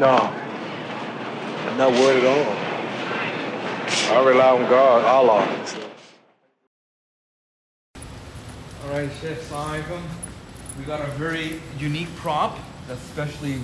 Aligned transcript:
No, 0.00 0.16
I'm 0.16 1.76
not 1.76 1.92
worried 1.92 2.24
at 2.24 2.26
all. 2.26 4.16
I 4.16 4.26
rely 4.26 4.48
on 4.48 4.70
God, 4.70 5.04
Allah. 5.04 5.66
So. 5.66 5.90
All 8.82 8.92
right, 8.92 9.10
Chef 9.20 9.50
Assalamu. 9.50 10.00
We 10.78 10.84
got 10.84 11.02
a 11.02 11.10
very 11.18 11.60
unique 11.78 12.08
prop 12.16 12.58
that's 12.88 13.02
specially 13.02 13.60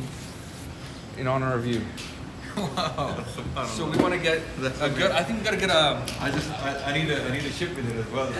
in 1.16 1.26
honor 1.26 1.54
of 1.54 1.66
you. 1.66 1.80
Wow. 2.56 3.22
So 3.66 3.84
we 3.84 3.98
want 3.98 4.14
to 4.14 4.20
get 4.20 4.40
That's 4.60 4.80
a 4.80 4.88
good. 4.88 5.10
I 5.10 5.22
think 5.22 5.40
we 5.40 5.44
gotta 5.44 5.58
get 5.58 5.68
a 5.68 6.02
I 6.20 6.30
just 6.30 6.50
I, 6.52 6.90
I 6.90 6.98
need 6.98 7.10
a 7.10 7.22
I 7.22 7.30
need 7.30 7.44
a 7.44 7.50
ship 7.50 7.76
with 7.76 7.86
it 7.86 7.96
as 7.96 8.10
well. 8.10 8.32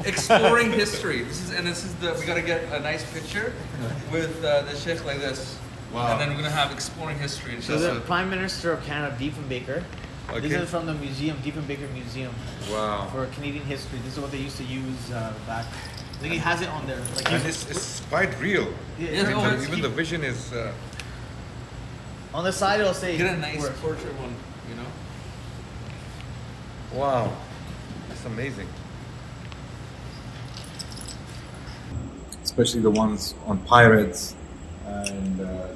exploring 0.06 0.72
history. 0.72 1.24
This 1.24 1.42
is 1.42 1.52
and 1.52 1.66
this 1.66 1.84
is 1.84 1.94
the 1.96 2.14
we 2.18 2.24
gotta 2.24 2.40
get 2.40 2.64
a 2.72 2.80
nice 2.80 3.04
picture 3.12 3.52
with 4.12 4.42
uh, 4.42 4.62
the 4.62 4.76
sheikh 4.76 5.04
like 5.04 5.18
this. 5.18 5.59
Wow. 5.92 6.12
And 6.12 6.20
then 6.20 6.28
we're 6.30 6.36
gonna 6.42 6.50
have 6.50 6.70
exploring 6.72 7.18
history. 7.18 7.54
And 7.54 7.64
so 7.64 7.78
the 7.78 8.00
Prime 8.00 8.30
Minister 8.30 8.72
of 8.72 8.84
Canada, 8.84 9.16
Diefenbaker. 9.18 9.82
This 10.34 10.44
Okay. 10.44 10.54
is 10.54 10.70
from 10.70 10.86
the 10.86 10.94
museum, 10.94 11.36
Diefenbaker 11.38 11.92
Museum 11.92 12.32
Wow. 12.70 13.08
for 13.12 13.26
Canadian 13.34 13.64
history. 13.64 13.98
This 14.04 14.14
is 14.14 14.20
what 14.20 14.30
they 14.30 14.38
used 14.38 14.56
to 14.58 14.64
use 14.64 15.10
uh, 15.10 15.32
back. 15.46 15.66
I 15.66 16.22
think 16.22 16.32
he 16.34 16.38
has 16.38 16.60
it 16.60 16.68
on 16.68 16.86
there. 16.86 17.00
Like 17.16 17.32
And 17.32 17.42
he's- 17.42 17.62
it's, 17.64 17.70
it's 17.70 18.00
quite 18.08 18.38
real. 18.38 18.68
yeah, 18.98 19.10
Yeah, 19.10 19.10
yeah, 19.30 19.34
oh, 19.34 19.40
Even 19.40 19.54
it's- 19.54 19.68
even 19.68 19.80
the 19.82 19.88
vision 19.88 20.22
is. 20.22 20.52
Uh, 20.52 20.72
on 22.32 22.44
the 22.44 22.52
side 22.52 22.78
it'll 22.78 22.94
say. 22.94 23.16
get 23.18 23.34
a 23.34 23.38
nice 23.38 23.58
work. 23.60 23.74
portrait 23.80 24.14
one. 24.20 24.32
You 24.68 24.76
know. 24.76 24.86
wow. 26.92 27.32
That's 28.08 28.24
amazing. 28.24 28.68
Especially 32.44 32.80
the 32.80 32.90
ones 32.90 33.34
on 33.46 33.58
pirates, 33.58 34.34
and 34.86 35.29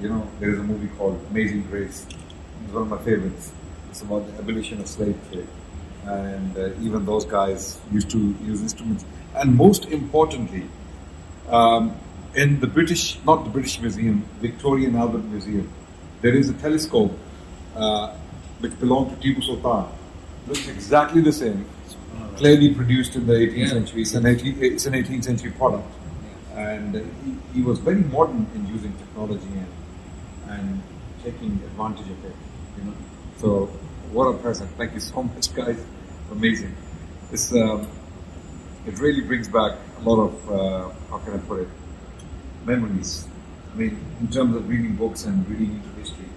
you 0.04 0.10
know 0.10 0.28
there 0.38 0.50
is 0.50 0.58
a 0.58 0.62
movie 0.62 0.88
called 0.98 1.18
Amazing 1.30 1.62
Grace. 1.70 2.06
It's 2.64 2.72
one 2.72 2.82
of 2.82 2.88
my 2.88 2.98
favorites. 2.98 3.52
It's 3.90 4.02
about 4.02 4.26
the 4.26 4.34
abolition 4.42 4.80
of 4.80 4.86
slave 4.86 5.18
trade, 5.30 5.48
and 6.04 6.56
uh, 6.58 6.86
even 6.86 7.06
those 7.06 7.24
guys 7.24 7.80
used 7.90 8.10
to 8.10 8.18
use 8.50 8.60
instruments. 8.60 9.04
And 9.34 9.56
most 9.56 9.86
importantly, 9.86 10.64
um, 11.48 11.96
in 12.34 12.60
the 12.60 12.66
British, 12.66 13.18
not 13.24 13.44
the 13.44 13.50
British 13.50 13.80
Museum, 13.80 14.24
Victoria 14.40 14.88
and 14.88 14.96
Albert 14.96 15.24
Museum, 15.24 15.70
there 16.20 16.34
is 16.34 16.50
a 16.50 16.54
telescope 16.54 17.16
uh, 17.74 18.14
which 18.58 18.78
belonged 18.80 19.08
to 19.12 19.16
Tipu 19.26 19.42
Sultan. 19.42 19.90
Looks 20.46 20.68
exactly 20.68 21.22
the 21.22 21.32
same, 21.32 21.64
clearly 22.36 22.74
produced 22.74 23.16
in 23.16 23.26
the 23.26 23.32
18th 23.32 23.56
Yeah. 23.56 23.68
century. 23.68 24.02
It's 24.02 24.14
an, 24.14 24.26
18, 24.26 24.62
it's 24.62 24.86
an 24.86 24.92
18th 24.94 25.24
century 25.24 25.52
product. 25.52 25.90
And 26.54 26.94
uh, 26.96 27.00
he, 27.24 27.36
he 27.54 27.62
was 27.62 27.78
very 27.78 28.02
modern 28.16 28.46
in 28.54 28.66
using 28.68 28.92
technology 28.98 29.46
and, 29.62 29.66
and 30.54 30.82
taking 31.22 31.52
advantage 31.68 32.10
of 32.10 32.24
it. 32.24 32.36
You 32.78 32.84
know? 32.84 32.94
So, 33.38 33.66
what 34.12 34.26
a 34.26 34.34
present. 34.38 34.70
Thank 34.76 34.94
you 34.94 35.00
so 35.00 35.22
much, 35.22 35.52
guys. 35.54 35.80
Amazing. 36.30 36.74
This, 37.30 37.52
um, 37.52 37.88
it 38.86 38.98
really 38.98 39.22
brings 39.22 39.48
back 39.48 39.78
a 39.98 40.02
lot 40.08 40.18
of, 40.28 40.50
uh, 40.50 40.88
how 41.10 41.18
can 41.18 41.34
I 41.34 41.38
put 41.38 41.60
it, 41.60 41.68
memories. 42.64 43.26
I 43.72 43.76
mean, 43.76 43.98
in 44.20 44.28
terms 44.28 44.54
of 44.56 44.68
reading 44.68 44.94
books 44.96 45.24
and 45.24 45.48
reading 45.48 45.74
into 45.76 46.00
history. 46.00 46.28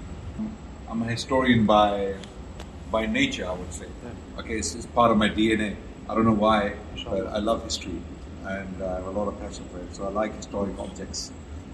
I'm 0.89 1.01
a 1.01 1.05
historian 1.05 1.65
by 1.65 2.15
by 2.91 3.05
nature, 3.05 3.45
I 3.45 3.53
would 3.53 3.73
say. 3.73 3.87
Okay, 4.39 4.57
it's, 4.57 4.73
it's 4.73 4.85
part 4.85 5.11
of 5.11 5.17
my 5.17 5.29
DNA. 5.29 5.75
I 6.09 6.15
don't 6.15 6.25
know 6.25 6.31
why, 6.31 6.73
but 7.03 7.27
I 7.27 7.39
love 7.39 7.63
history 7.63 7.99
and 8.45 8.81
I 8.81 8.95
have 8.95 9.07
a 9.07 9.11
lot 9.11 9.27
of 9.27 9.39
passion 9.41 9.65
for 9.71 9.79
it. 9.79 9.93
So 9.93 10.05
I 10.05 10.09
like 10.09 10.33
historic 10.35 10.79
objects. 10.79 11.31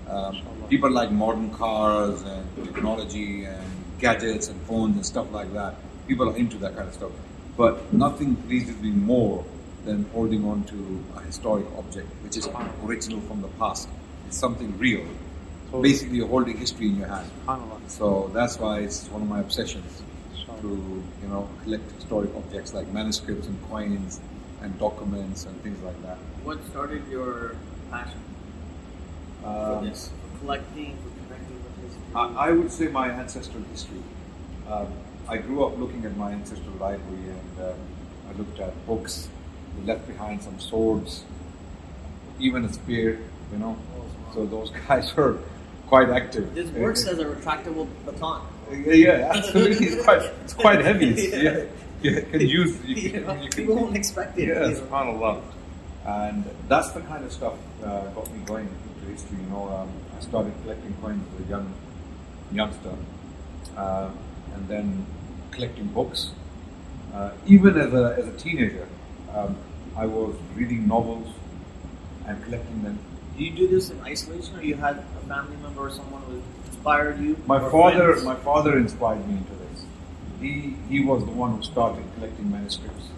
Um, 0.09 0.41
people 0.69 0.91
like 0.91 1.11
modern 1.11 1.49
cars 1.51 2.21
and 2.23 2.65
technology 2.65 3.45
and 3.45 3.63
gadgets 3.99 4.47
and 4.47 4.61
phones 4.63 4.95
and 4.95 5.05
stuff 5.05 5.31
like 5.31 5.53
that. 5.53 5.75
People 6.07 6.29
are 6.29 6.35
into 6.35 6.57
that 6.57 6.75
kind 6.75 6.87
of 6.87 6.93
stuff. 6.93 7.11
But 7.55 7.93
nothing 7.93 8.35
pleases 8.35 8.75
me 8.77 8.89
more 8.89 9.45
than 9.85 10.05
holding 10.13 10.45
on 10.45 10.63
to 10.65 11.03
a 11.17 11.21
historic 11.21 11.65
object 11.77 12.07
which 12.23 12.37
is 12.37 12.47
original 12.85 13.21
from 13.21 13.41
the 13.41 13.47
past. 13.59 13.87
It's 14.27 14.37
something 14.37 14.77
real. 14.77 15.05
Basically, 15.81 16.17
you're 16.17 16.27
holding 16.27 16.57
history 16.57 16.87
in 16.87 16.97
your 16.97 17.07
hand. 17.07 17.29
So 17.87 18.29
that's 18.33 18.59
why 18.59 18.79
it's 18.79 19.07
one 19.09 19.23
of 19.23 19.27
my 19.27 19.39
obsessions 19.39 20.03
to 20.61 21.03
you 21.21 21.27
know 21.27 21.49
collect 21.63 21.91
historic 21.91 22.33
objects 22.35 22.73
like 22.73 22.87
manuscripts 22.93 23.47
and 23.47 23.57
coins 23.69 24.19
and 24.61 24.77
documents 24.79 25.45
and 25.45 25.61
things 25.61 25.81
like 25.83 25.99
that. 26.03 26.17
What 26.43 26.65
started 26.67 27.03
your 27.09 27.55
passion 27.91 28.19
for 29.43 29.49
Um, 29.79 29.85
this? 29.85 30.09
For 30.09 30.39
collecting, 30.39 30.97
for 30.97 31.09
connecting 31.27 31.57
with 31.63 31.83
history? 31.83 32.03
I, 32.15 32.47
I 32.47 32.51
would 32.51 32.71
say 32.71 32.87
my 32.87 33.09
ancestral 33.09 33.63
history. 33.71 34.01
Um, 34.69 34.87
I 35.27 35.37
grew 35.37 35.63
up 35.65 35.77
looking 35.77 36.05
at 36.05 36.15
my 36.17 36.31
ancestral 36.31 36.75
library 36.79 37.29
and 37.29 37.61
um, 37.67 37.75
I 38.29 38.37
looked 38.37 38.59
at 38.59 38.73
books. 38.87 39.29
We 39.79 39.85
left 39.85 40.07
behind 40.07 40.43
some 40.43 40.59
swords, 40.59 41.23
even 42.39 42.65
a 42.65 42.73
spear, 42.73 43.19
you 43.51 43.57
know. 43.57 43.77
So 44.33 44.45
those 44.45 44.71
guys 44.87 45.15
were 45.15 45.37
quite 45.87 46.09
active. 46.09 46.53
This 46.55 46.69
works 46.71 47.05
as 47.07 47.19
a 47.19 47.25
retractable 47.25 47.87
baton. 48.05 48.41
Yeah, 48.71 48.93
yeah, 48.93 49.31
absolutely. 49.33 49.87
It's 49.87 50.03
quite, 50.03 50.21
it's 50.43 50.53
quite 50.53 50.81
heavy. 50.81 51.09
It's, 51.17 51.33
yeah. 51.35 51.63
You 52.01 52.21
can 52.21 52.41
use. 52.41 52.83
You 52.83 52.95
You 52.95 53.09
can, 53.11 53.25
know, 53.25 53.33
you 53.35 53.49
can, 53.49 53.51
people 53.51 53.75
won't 53.75 53.95
expect 53.95 54.37
it. 54.37 54.47
Yeah, 54.49 54.71
subhanAllah. 54.75 55.41
And 56.05 56.43
that's 56.67 56.91
the 56.91 56.99
kind 57.01 57.23
of 57.23 57.31
stuff 57.31 57.53
uh, 57.81 58.01
got 58.07 58.29
me 58.33 58.39
going 58.45 58.67
history. 59.03 59.37
You 59.39 59.49
know, 59.49 59.69
um, 59.69 59.89
I 60.17 60.21
started 60.21 60.53
collecting 60.63 60.93
coins 61.01 61.25
as 61.35 61.45
a 61.45 61.49
young 61.49 61.73
youngster, 62.51 62.95
uh, 63.77 64.09
and 64.55 64.67
then 64.67 65.05
collecting 65.51 65.87
books. 65.87 66.31
Uh, 67.13 67.31
even 67.45 67.77
as 67.77 67.93
a 67.93 68.15
as 68.17 68.27
a 68.27 68.37
teenager, 68.37 68.87
um, 69.33 69.55
I 69.95 70.05
was 70.05 70.35
reading 70.55 70.87
novels 70.87 71.27
and 72.25 72.43
collecting 72.43 72.83
them. 72.83 72.99
Do 73.37 73.43
you 73.43 73.51
do 73.51 73.67
this 73.67 73.89
in 73.89 73.99
isolation, 74.01 74.55
or 74.57 74.63
you 74.63 74.75
had 74.75 74.97
a 74.97 75.27
family 75.27 75.57
member 75.57 75.87
or 75.87 75.91
someone 75.91 76.21
who 76.23 76.41
inspired 76.67 77.19
you? 77.19 77.37
My 77.45 77.59
father, 77.59 78.13
friends? 78.13 78.25
my 78.25 78.35
father 78.35 78.77
inspired 78.77 79.27
me 79.27 79.37
into 79.37 79.53
this. 79.63 79.85
He 80.39 80.75
he 80.89 81.03
was 81.03 81.25
the 81.25 81.31
one 81.31 81.55
who 81.55 81.63
started 81.63 82.03
collecting 82.15 82.51
manuscripts, 82.51 83.09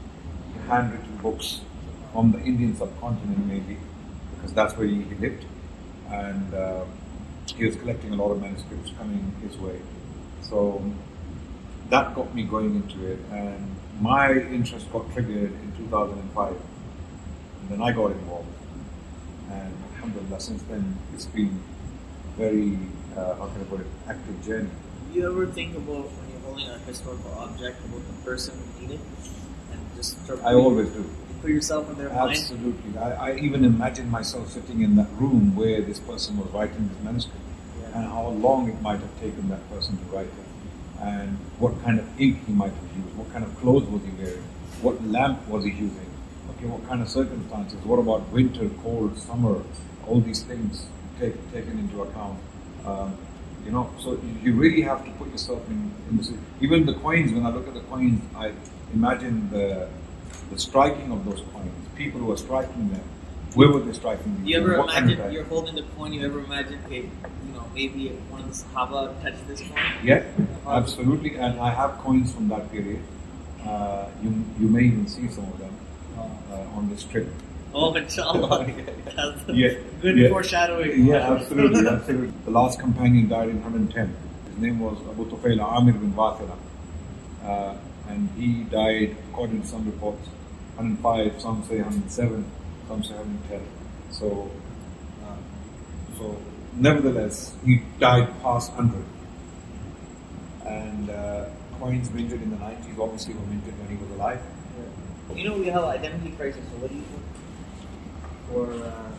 handwritten 0.67 1.17
books 1.17 1.61
from 2.15 2.31
the 2.31 2.39
Indian 2.39 2.75
subcontinent, 2.75 3.45
maybe, 3.45 3.77
because 4.35 4.53
that's 4.53 4.77
where 4.77 4.87
he, 4.87 5.03
he 5.03 5.15
lived, 5.15 5.45
and 6.09 6.53
uh, 6.53 6.85
he 7.55 7.65
was 7.65 7.75
collecting 7.75 8.11
a 8.11 8.15
lot 8.15 8.31
of 8.31 8.41
manuscripts 8.41 8.91
coming 8.97 9.33
his 9.41 9.57
way. 9.57 9.79
So 10.41 10.81
that 11.89 12.15
got 12.15 12.33
me 12.33 12.43
going 12.43 12.75
into 12.75 13.05
it, 13.11 13.19
and 13.31 13.75
my 13.99 14.33
interest 14.33 14.91
got 14.91 15.11
triggered 15.13 15.51
in 15.51 15.73
2005, 15.77 16.51
and 17.61 17.69
then 17.69 17.81
I 17.81 17.91
got 17.91 18.11
involved, 18.11 18.47
and 19.51 19.73
alhamdulillah, 19.93 20.39
since 20.39 20.61
then 20.63 20.97
it's 21.13 21.25
been 21.25 21.61
very, 22.37 22.77
uh, 23.15 23.35
how 23.35 23.47
can 23.47 23.61
I 23.61 23.63
put 23.65 23.79
it, 23.81 23.87
active 24.07 24.43
journey. 24.43 24.69
Do 25.11 25.19
you 25.19 25.31
ever 25.31 25.45
think 25.47 25.75
about 25.75 26.11
when 26.11 26.29
you're 26.31 26.41
holding 26.41 26.69
a 26.69 26.77
historical 26.79 27.31
object 27.39 27.79
about 27.85 28.01
the 28.07 28.13
person 28.25 28.57
who 28.57 28.81
made 28.87 28.95
it, 28.95 28.99
and 29.71 29.81
just 29.95 30.17
I 30.43 30.53
always 30.53 30.89
do. 30.89 31.05
Put 31.45 31.53
yourself 31.53 31.89
in 31.91 31.97
their 31.97 32.09
mind? 32.09 32.31
Absolutely. 32.31 32.97
I, 32.97 33.31
I 33.31 33.35
even 33.37 33.63
imagine 33.63 34.09
myself 34.09 34.49
sitting 34.49 34.81
in 34.81 34.95
that 34.95 35.07
room 35.19 35.55
where 35.55 35.79
this 35.81 35.99
person 35.99 36.37
was 36.37 36.49
writing 36.49 36.89
this 36.89 36.97
manuscript 37.03 37.39
Yeah. 37.79 37.97
and 37.99 38.05
how 38.07 38.27
long 38.29 38.67
it 38.69 38.81
might 38.81 38.99
have 38.99 39.19
taken 39.19 39.49
that 39.49 39.69
person 39.69 39.97
to 39.97 40.03
write 40.05 40.25
it 40.27 41.01
and 41.01 41.37
what 41.59 41.73
kind 41.83 41.99
of 41.99 42.05
ink 42.19 42.39
he 42.47 42.53
might 42.53 42.71
have 42.73 42.97
used, 42.97 43.15
what 43.15 43.31
kind 43.31 43.43
of 43.43 43.55
clothes 43.59 43.85
was 43.89 44.01
he 44.03 44.09
wearing, 44.23 44.41
what 44.81 45.05
lamp 45.05 45.45
was 45.47 45.63
he 45.65 45.69
using, 45.71 46.09
okay, 46.51 46.65
what 46.65 46.87
kind 46.87 47.01
of 47.01 47.09
circumstances, 47.09 47.77
what 47.85 47.99
about 47.99 48.27
winter, 48.29 48.67
cold, 48.81 49.15
summer, 49.19 49.61
all 50.07 50.21
these 50.21 50.41
things 50.43 50.85
take, 51.19 51.35
taken 51.51 51.77
into 51.77 52.01
account. 52.01 52.39
Um, 52.85 53.15
you 53.65 53.71
know, 53.71 53.89
so 53.99 54.13
you- 54.13 54.39
you 54.45 54.53
really 54.53 54.81
have 54.81 55.03
to 55.05 55.11
put 55.11 55.27
yourself 55.31 55.61
in, 55.69 55.91
in 56.09 56.17
this. 56.17 56.31
Even 56.61 56.85
the 56.85 56.93
coins, 56.93 57.31
when 57.33 57.45
I 57.45 57.49
look 57.49 57.67
at 57.67 57.73
the 57.73 57.81
coins, 57.81 58.21
I 58.35 58.53
imagine 58.93 59.49
the 59.51 59.89
the 60.51 60.59
striking 60.59 61.11
of 61.11 61.25
those 61.25 61.41
coins, 61.53 61.71
people 61.95 62.19
who 62.19 62.31
are 62.31 62.37
striking 62.37 62.89
them, 62.89 63.01
where 63.55 63.69
were 63.69 63.79
they 63.79 63.93
striking 63.93 64.35
them? 64.35 64.45
You 64.45 64.57
ever 64.57 64.77
What 64.79 64.89
kind 64.89 65.05
of 65.09 65.17
imagine 65.17 65.33
you're 65.33 65.45
holding 65.45 65.75
the 65.75 65.83
coin? 65.97 66.11
You 66.13 66.25
ever 66.25 66.39
imagine, 66.39 66.79
okay, 66.85 67.03
you 67.03 67.53
know, 67.53 67.63
maybe 67.73 68.09
one 68.29 68.41
of 68.41 68.49
the 68.49 68.63
Sahaba 68.65 69.21
touched 69.23 69.47
this 69.47 69.61
coin? 69.61 69.79
Yeah, 70.03 70.23
absolutely. 70.67 71.35
And 71.37 71.59
I 71.59 71.69
have 71.73 71.97
coins 71.99 72.33
from 72.33 72.49
that 72.49 72.69
period. 72.71 73.01
Uh, 73.65 74.07
you, 74.21 74.45
you 74.59 74.67
may 74.67 74.83
even 74.83 75.07
see 75.07 75.27
some 75.29 75.45
of 75.45 75.57
them 75.57 75.73
uh, 76.17 76.77
on 76.77 76.89
this 76.89 77.03
trip. 77.03 77.27
Oh, 77.73 77.93
inshallah. 77.93 78.65
That's 79.15 79.41
Yeah, 79.49 79.73
Good 80.01 80.17
yeah. 80.17 80.29
foreshadowing. 80.29 81.05
Yeah, 81.05 81.31
absolutely, 81.33 81.87
absolutely. 81.87 82.33
The 82.45 82.51
last 82.51 82.79
companion 82.79 83.27
died 83.29 83.49
in 83.49 83.61
110. 83.63 84.15
His 84.49 84.57
name 84.59 84.79
was 84.79 84.97
Abu 85.09 85.29
Tufail 85.29 85.59
Amir 85.61 85.93
bin 85.93 86.13
Wathila. 86.13 86.57
Uh, 87.43 87.75
and 88.07 88.29
he 88.37 88.63
died, 88.63 89.15
according 89.29 89.61
to 89.61 89.67
some 89.67 89.85
reports, 89.85 90.27
105, 90.75 91.41
some 91.41 91.63
say 91.63 91.77
107, 91.77 92.45
some 92.87 93.03
say 93.03 93.13
110. 93.15 93.61
So, 94.11 94.49
uh, 95.23 96.17
so 96.17 96.37
nevertheless, 96.73 97.55
he 97.63 97.81
died 97.99 98.29
past 98.41 98.73
100. 98.73 99.03
And 100.65 101.09
uh, 101.09 101.45
coins 101.79 102.11
minted 102.11 102.41
in 102.41 102.51
the 102.51 102.57
90s 102.57 102.99
obviously 102.99 103.33
were 103.33 103.45
minted 103.45 103.77
when 103.79 103.89
he 103.89 104.03
was 104.03 104.11
alive. 104.11 104.41
You 105.33 105.49
know, 105.49 105.57
we 105.57 105.67
have 105.67 105.83
identity 105.83 106.31
crisis. 106.31 106.61
So 106.71 106.77
what 106.77 106.91
do 106.91 106.95
you 106.95 107.01
think 107.01 107.23
for 108.49 108.71
uh, 108.71 109.11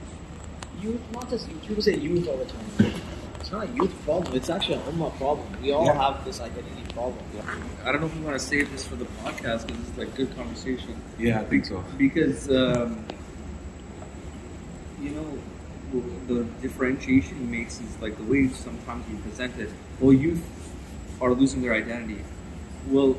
youth? 0.80 1.00
Not 1.12 1.28
just 1.28 1.48
youth. 1.48 1.62
People 1.62 1.82
say 1.82 1.96
youth 1.96 2.28
all 2.28 2.36
the 2.36 2.44
time. 2.44 3.15
It's 3.46 3.52
not 3.52 3.68
a 3.68 3.72
youth 3.74 3.94
problem. 4.04 4.34
It's 4.34 4.50
actually 4.50 4.74
an 4.74 4.80
ummah 4.90 5.16
problem. 5.18 5.46
We 5.62 5.70
all 5.70 5.84
Yeah. 5.86 6.02
have 6.02 6.24
this 6.24 6.40
identity 6.40 6.82
problem. 6.92 7.22
I 7.84 7.92
don't 7.92 8.00
know 8.00 8.08
if 8.08 8.16
we 8.16 8.24
want 8.24 8.36
to 8.36 8.44
save 8.44 8.72
this 8.72 8.84
for 8.84 8.96
the 8.96 9.04
podcast 9.22 9.68
because 9.68 9.88
it's 9.88 9.96
like 9.96 10.16
good 10.16 10.34
conversation. 10.34 10.96
Yeah, 11.16 11.42
I 11.42 11.44
think 11.44 11.64
so. 11.64 11.84
Because 11.96 12.50
um, 12.50 13.04
you 15.00 15.10
know 15.10 15.38
the, 15.92 16.34
the 16.34 16.44
differentiation 16.60 17.36
he 17.38 17.44
makes 17.44 17.80
is 17.80 17.96
like 18.02 18.16
the 18.16 18.24
way 18.24 18.48
sometimes 18.48 19.06
we 19.08 19.14
present 19.18 19.56
it. 19.60 19.70
Well, 20.00 20.12
youth 20.12 20.42
are 21.20 21.32
losing 21.32 21.62
their 21.62 21.74
identity. 21.74 22.24
Well, 22.88 23.16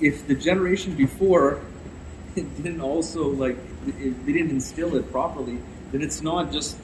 if 0.00 0.24
the 0.28 0.36
generation 0.36 0.94
before 0.94 1.58
didn't 2.36 2.80
also 2.80 3.28
like 3.28 3.56
they 3.86 4.32
didn't 4.34 4.50
instill 4.50 4.94
it 4.94 5.10
properly, 5.10 5.58
then 5.90 6.00
it's 6.00 6.22
not 6.22 6.52
just 6.52 6.76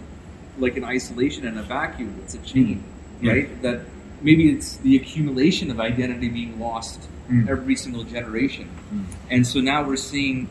like 0.59 0.77
an 0.77 0.85
isolation 0.85 1.47
and 1.47 1.59
a 1.59 1.63
vacuum. 1.63 2.15
It's 2.23 2.35
a 2.35 2.39
chain, 2.39 2.83
Yeah. 3.21 3.33
right? 3.33 3.63
That 3.63 3.81
maybe 4.23 4.51
it's 4.51 4.77
the 4.79 4.97
accumulation 4.97 5.71
of 5.71 5.81
identity 5.81 6.29
being 6.29 6.59
lost 6.59 7.01
Mm. 7.31 7.49
every 7.49 7.75
single 7.75 8.05
generation, 8.05 8.69
Mm. 8.95 9.05
and 9.31 9.47
so 9.47 9.61
now 9.61 9.83
we're 9.87 9.97
seeing 9.97 10.49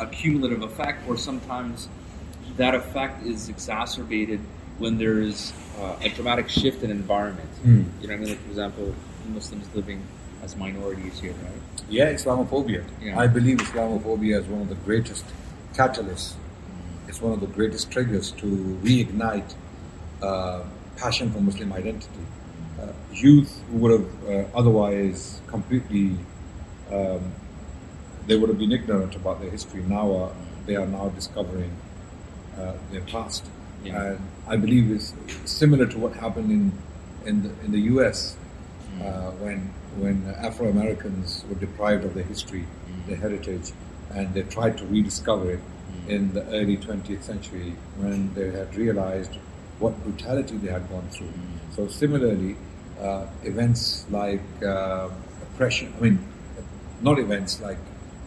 a 0.00 0.06
cumulative 0.06 0.62
effect, 0.62 1.06
or 1.08 1.16
sometimes 1.18 1.88
that 2.56 2.74
effect 2.74 3.26
is 3.26 3.48
exacerbated 3.50 4.40
when 4.78 4.96
there's 4.98 5.52
uh, 5.78 5.94
a 6.02 6.08
dramatic 6.08 6.48
shift 6.48 6.82
in 6.82 6.90
environment. 6.90 7.48
Mm. 7.66 7.84
You 8.00 8.08
know, 8.08 8.14
I 8.14 8.16
mean, 8.16 8.28
like 8.30 8.38
for 8.44 8.48
example, 8.48 8.94
Muslims 9.34 9.66
living 9.74 10.00
as 10.42 10.56
minorities 10.56 11.20
here, 11.20 11.32
right? 11.42 11.84
Yeah, 11.90 12.12
Islamophobia. 12.14 12.82
Yeah. 13.02 13.18
I 13.18 13.26
believe 13.26 13.58
Islamophobia 13.58 14.40
is 14.40 14.46
one 14.46 14.62
of 14.62 14.70
the 14.70 14.74
greatest 14.86 15.26
catalysts. 15.74 16.32
It's 17.08 17.20
one 17.20 17.32
of 17.32 17.40
the 17.40 17.46
greatest 17.46 17.90
triggers 17.90 18.30
to 18.32 18.46
reignite 18.82 19.54
uh, 20.22 20.62
passion 20.96 21.30
for 21.32 21.40
Muslim 21.40 21.72
identity. 21.72 22.24
Uh, 22.80 22.88
youth 23.12 23.62
who 23.70 23.78
would 23.78 23.92
have 24.00 24.28
uh, 24.28 24.44
otherwise 24.58 25.40
completely, 25.46 26.16
um, 26.92 27.32
they 28.26 28.36
would 28.36 28.48
have 28.48 28.58
been 28.58 28.72
ignorant 28.72 29.14
about 29.14 29.40
their 29.40 29.50
history. 29.50 29.82
Now 29.82 30.10
uh, 30.12 30.32
they 30.66 30.76
are 30.76 30.86
now 30.86 31.08
discovering 31.10 31.74
uh, 32.58 32.72
their 32.90 33.02
past, 33.02 33.44
Yeah. 33.84 34.02
and 34.02 34.20
I 34.46 34.56
believe 34.56 34.90
it's 34.90 35.14
similar 35.44 35.86
to 35.86 35.98
what 35.98 36.14
happened 36.14 36.50
in 36.50 36.72
in 37.24 37.42
the, 37.42 37.50
in 37.64 37.72
the 37.72 37.80
U.S. 37.94 38.36
Uh, 39.00 39.30
when 39.42 39.70
when 39.98 40.16
Afro 40.38 40.68
Americans 40.68 41.44
were 41.48 41.56
deprived 41.56 42.04
of 42.04 42.14
their 42.14 42.24
history, 42.24 42.66
their 43.06 43.16
heritage, 43.16 43.72
and 44.14 44.32
they 44.34 44.42
tried 44.42 44.76
to 44.78 44.84
rediscover 44.86 45.52
it 45.52 45.60
in 46.08 46.32
the 46.32 46.44
early 46.48 46.76
20th 46.76 47.22
century 47.22 47.74
when 47.98 48.32
they 48.34 48.50
had 48.50 48.74
realized 48.76 49.34
what 49.78 50.02
brutality 50.04 50.56
they 50.56 50.70
had 50.70 50.88
gone 50.88 51.08
through. 51.10 51.32
So 51.74 51.88
similarly, 51.88 52.56
uh, 53.00 53.26
events 53.42 54.06
like 54.10 54.40
uh, 54.62 55.08
oppression, 55.42 55.92
I 55.98 56.00
mean, 56.00 56.18
not 57.02 57.18
events 57.18 57.60
like 57.60 57.78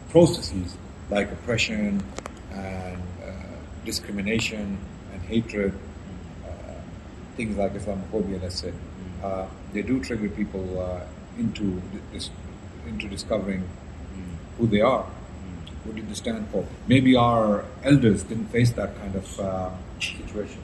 processes 0.09 0.75
like 1.09 1.31
oppression 1.31 2.03
and 2.51 3.01
uh, 3.23 3.31
discrimination 3.85 4.77
and 5.13 5.21
hatred, 5.23 5.73
uh, 6.45 6.49
things 7.35 7.57
like 7.57 7.73
Islamophobia, 7.73 8.41
let's 8.41 8.59
say, 8.59 8.73
uh, 9.23 9.47
they 9.73 9.81
do 9.81 9.99
trigger 10.03 10.29
people 10.29 10.79
uh, 10.79 11.01
into 11.37 11.81
dis- 12.13 12.29
into 12.87 13.07
discovering 13.07 13.67
who 14.57 14.67
they 14.67 14.81
are. 14.81 15.05
What 15.83 15.95
did 15.95 16.09
they 16.09 16.13
stand 16.15 16.47
for? 16.49 16.65
Maybe 16.87 17.15
our 17.15 17.65
elders 17.83 18.23
didn't 18.23 18.47
face 18.47 18.71
that 18.73 18.97
kind 18.99 19.15
of 19.15 19.39
uh, 19.39 19.69
situation. 19.99 20.61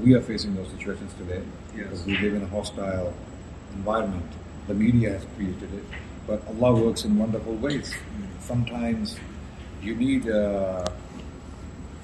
We 0.00 0.14
are 0.14 0.20
facing 0.20 0.54
those 0.56 0.68
situations 0.70 1.12
today 1.14 1.42
Yes. 1.76 1.84
because 1.84 2.04
we 2.06 2.18
live 2.18 2.34
in 2.34 2.42
a 2.42 2.46
hostile 2.48 3.14
environment. 3.74 4.30
The 4.68 4.74
media 4.74 5.10
has 5.14 5.24
created 5.36 5.72
it, 5.74 5.84
but 6.26 6.42
Allah 6.48 6.74
works 6.84 7.04
in 7.04 7.18
wonderful 7.18 7.54
ways. 7.54 7.94
Sometimes 8.40 9.18
you 9.82 9.94
need 9.96 10.28
uh, 10.28 10.84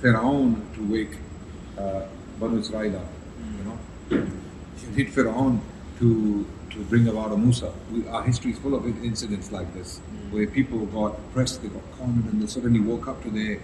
Pharaoh 0.01 0.55
to 0.75 0.93
wake 0.93 1.17
uh, 1.79 2.03
Banu 2.41 2.59
Israel 2.61 2.97
up, 2.97 3.09
you 3.59 3.65
know. 3.65 3.79
You 4.11 4.91
need 4.97 5.13
Pharaoh 5.13 5.61
to 5.99 6.47
to 6.71 6.79
bring 6.85 7.09
about 7.09 7.33
a 7.33 7.37
Musa. 7.37 7.73
We, 7.93 8.07
our 8.09 8.23
history 8.23 8.53
is 8.53 8.59
full 8.59 8.75
of 8.75 8.87
incidents 9.05 9.51
like 9.53 9.73
this, 9.75 9.99
where 10.31 10.47
people 10.47 10.85
got 10.87 11.13
oppressed, 11.19 11.63
they 11.63 11.69
got 11.69 11.83
cornered, 11.99 12.25
and 12.27 12.43
they 12.43 12.47
suddenly 12.47 12.81
woke 12.81 13.09
up 13.09 13.23
to 13.25 13.31
their 13.31 13.61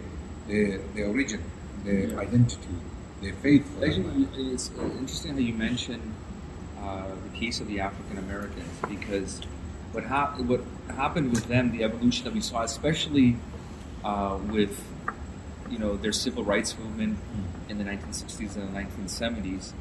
their, 0.49 0.79
their 0.95 1.07
origin, 1.07 1.43
their 1.85 2.09
Yeah. 2.09 2.19
identity, 2.19 2.75
their 3.23 3.33
faith. 3.35 3.67
Actually, 3.83 4.29
it's 4.53 4.71
interesting 4.77 5.33
how 5.33 5.39
you 5.39 5.55
mention 5.55 6.13
uh, 6.81 7.07
the 7.33 7.39
case 7.39 7.61
of 7.61 7.67
the 7.67 7.81
African 7.81 8.19
Americans 8.19 8.69
because 8.89 9.41
what 9.93 10.05
hap- 10.05 10.39
what 10.41 10.61
happened 10.95 11.31
with 11.31 11.47
them, 11.47 11.71
the 11.73 11.83
evolution 11.85 12.25
that 12.25 12.35
we 12.35 12.41
saw, 12.43 12.63
especially 12.63 13.37
uh, 14.05 14.39
with 14.51 14.83
you 15.71 15.79
know 15.79 15.97
their 15.97 16.13
civil 16.13 16.45
rights 16.45 16.77
movement 16.79 17.17
in 17.71 17.79
the 17.79 17.85
1960s 17.85 18.57
and 18.57 18.75
the 18.75 18.79
1970s, 18.79 19.73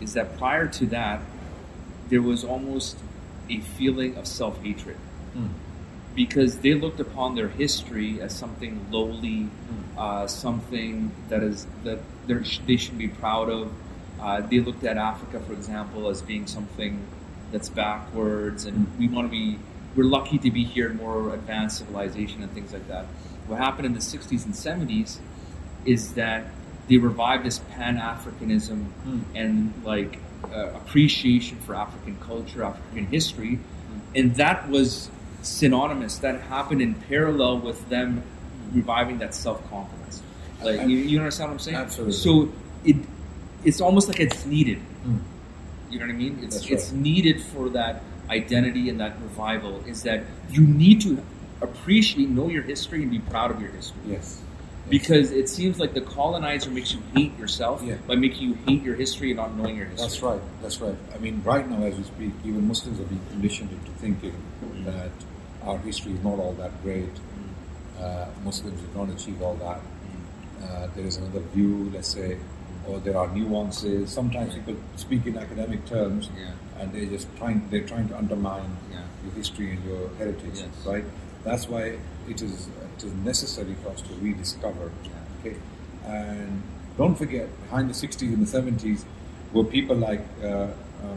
is 0.00 0.14
that 0.14 0.36
prior 0.38 0.66
to 0.66 0.86
that, 0.86 1.22
there 2.10 2.22
was 2.22 2.44
almost 2.44 2.96
a 3.48 3.60
feeling 3.60 4.16
of 4.16 4.26
self 4.26 4.62
hatred 4.62 4.96
Mm. 5.36 5.48
because 6.14 6.58
they 6.58 6.74
looked 6.74 6.98
upon 7.00 7.36
their 7.36 7.48
history 7.48 8.20
as 8.20 8.34
something 8.36 8.80
lowly, 8.90 9.46
uh, 9.96 10.26
something 10.26 11.12
that 11.28 11.42
is 11.42 11.66
that 11.84 12.00
they're- 12.26 12.44
they 12.66 12.76
should 12.76 12.98
be 12.98 13.08
proud 13.08 13.48
of. 13.48 13.70
Uh, 14.20 14.40
they 14.40 14.58
looked 14.60 14.84
at 14.84 14.96
Africa, 14.98 15.40
for 15.40 15.52
example, 15.52 16.08
as 16.08 16.20
being 16.20 16.46
something 16.46 16.98
that's 17.52 17.68
backwards, 17.68 18.64
and 18.64 18.86
we 18.98 19.06
want 19.08 19.26
to 19.28 19.30
be. 19.30 19.58
We're 19.96 20.04
lucky 20.04 20.38
to 20.38 20.50
be 20.50 20.62
here 20.64 20.88
in 20.90 20.96
more 20.98 21.32
advanced 21.34 21.78
civilization 21.78 22.42
and 22.42 22.52
things 22.52 22.72
like 22.72 22.86
that. 22.88 23.06
What 23.48 23.58
happened 23.58 23.86
in 23.86 23.94
the 23.94 24.00
'60s 24.00 24.44
and 24.44 24.54
'70s 24.54 25.18
is 25.84 26.12
that 26.14 26.44
they 26.88 26.96
revived 26.98 27.44
this 27.44 27.58
Pan 27.70 27.96
Africanism 27.98 28.86
Mm. 29.06 29.20
and 29.34 29.72
like 29.84 30.18
uh, 30.44 30.70
appreciation 30.74 31.58
for 31.58 31.74
African 31.74 32.16
culture, 32.18 32.62
African 32.62 33.06
history, 33.06 33.58
and 34.14 34.34
that 34.36 34.68
was 34.68 35.10
synonymous. 35.42 36.18
That 36.18 36.40
happened 36.42 36.82
in 36.82 36.94
parallel 36.94 37.58
with 37.58 37.88
them 37.88 38.22
reviving 38.72 39.18
that 39.18 39.34
self 39.34 39.68
confidence. 39.70 40.22
Like 40.62 40.82
you, 40.82 40.96
you 40.96 41.18
understand 41.18 41.50
what 41.50 41.54
I'm 41.54 41.58
saying? 41.60 41.76
Absolutely. 41.76 42.12
So 42.14 42.52
it 42.84 42.96
it's 43.64 43.80
almost 43.80 44.08
like 44.08 44.20
it's 44.20 44.46
needed. 44.46 44.78
Mm. 45.06 45.20
You 45.90 45.98
know 45.98 46.06
what 46.06 46.12
I 46.12 46.16
mean? 46.16 46.40
It's 46.42 46.56
That's 46.56 46.70
it's 46.70 46.92
needed 46.92 47.42
for 47.42 47.68
that 47.70 48.02
identity 48.28 48.88
and 48.88 49.00
that 49.00 49.20
revival. 49.22 49.82
Is 49.86 50.02
that 50.04 50.24
you 50.50 50.62
need 50.62 51.00
to 51.02 51.22
appreciate, 51.60 52.28
know 52.28 52.48
your 52.48 52.62
history, 52.62 53.02
and 53.02 53.10
be 53.10 53.18
proud 53.18 53.50
of 53.50 53.60
your 53.60 53.70
history. 53.70 54.00
Yes. 54.06 54.42
Because 54.88 55.30
it 55.30 55.48
seems 55.48 55.78
like 55.78 55.94
the 55.94 56.00
colonizer 56.00 56.70
makes 56.70 56.92
you 56.92 57.00
hate 57.14 57.38
yourself 57.38 57.82
Yeah. 57.82 57.96
by 58.08 58.16
making 58.16 58.48
you 58.48 58.54
hate 58.66 58.82
your 58.82 58.96
history 58.96 59.30
and 59.30 59.36
not 59.36 59.54
knowing 59.56 59.76
your 59.76 59.86
history. 59.86 60.08
That's 60.08 60.22
right. 60.22 60.40
That's 60.62 60.80
right. 60.80 60.96
I 61.14 61.18
mean, 61.18 61.42
right 61.44 61.68
now, 61.68 61.82
as 61.84 61.96
we 61.96 62.02
speak, 62.04 62.32
even 62.44 62.66
Muslims 62.66 62.98
are 62.98 63.04
being 63.04 63.20
conditioned 63.30 63.70
into 63.70 63.90
thinking 64.00 64.34
that 64.84 65.10
our 65.62 65.78
history 65.78 66.12
is 66.12 66.22
not 66.24 66.38
all 66.38 66.54
that 66.54 66.82
great. 66.82 67.10
Uh, 68.00 68.26
Muslims 68.44 68.80
did 68.80 68.96
not 68.96 69.10
achieve 69.10 69.40
all 69.42 69.54
that. 69.56 69.80
Uh, 70.66 70.88
there 70.96 71.04
is 71.06 71.16
another 71.18 71.40
view, 71.54 71.90
let's 71.94 72.08
say, 72.08 72.38
or 72.88 72.98
there 72.98 73.16
are 73.16 73.28
nuances. 73.28 74.10
Sometimes 74.10 74.54
people 74.54 74.74
speak 74.96 75.26
in 75.26 75.36
academic 75.38 75.84
terms, 75.86 76.30
Yeah. 76.36 76.52
and 76.80 76.92
they're 76.92 77.06
just 77.06 77.28
trying. 77.36 77.62
They're 77.70 77.86
trying 77.86 78.08
to 78.08 78.16
undermine 78.16 78.76
Yeah. 78.90 79.00
your 79.24 79.34
history 79.34 79.70
and 79.72 79.84
your 79.84 80.08
heritage, 80.18 80.56
Yes. 80.56 80.66
right? 80.86 81.04
That's 81.44 81.68
why 81.68 81.98
it 82.28 82.42
is 82.42 82.68
it 82.96 83.04
is 83.04 83.12
necessary 83.24 83.74
for 83.82 83.90
us 83.90 84.02
to 84.02 84.14
rediscover. 84.20 84.90
Okay, 85.40 85.56
and 86.06 86.62
don't 86.98 87.14
forget, 87.16 87.48
behind 87.62 87.88
the 87.90 87.94
'60s 87.94 88.32
and 88.34 88.46
the 88.46 88.50
'70s 88.58 89.04
were 89.52 89.64
people 89.64 89.96
like 89.96 90.20
uh, 90.42 90.46
uh, 90.46 90.68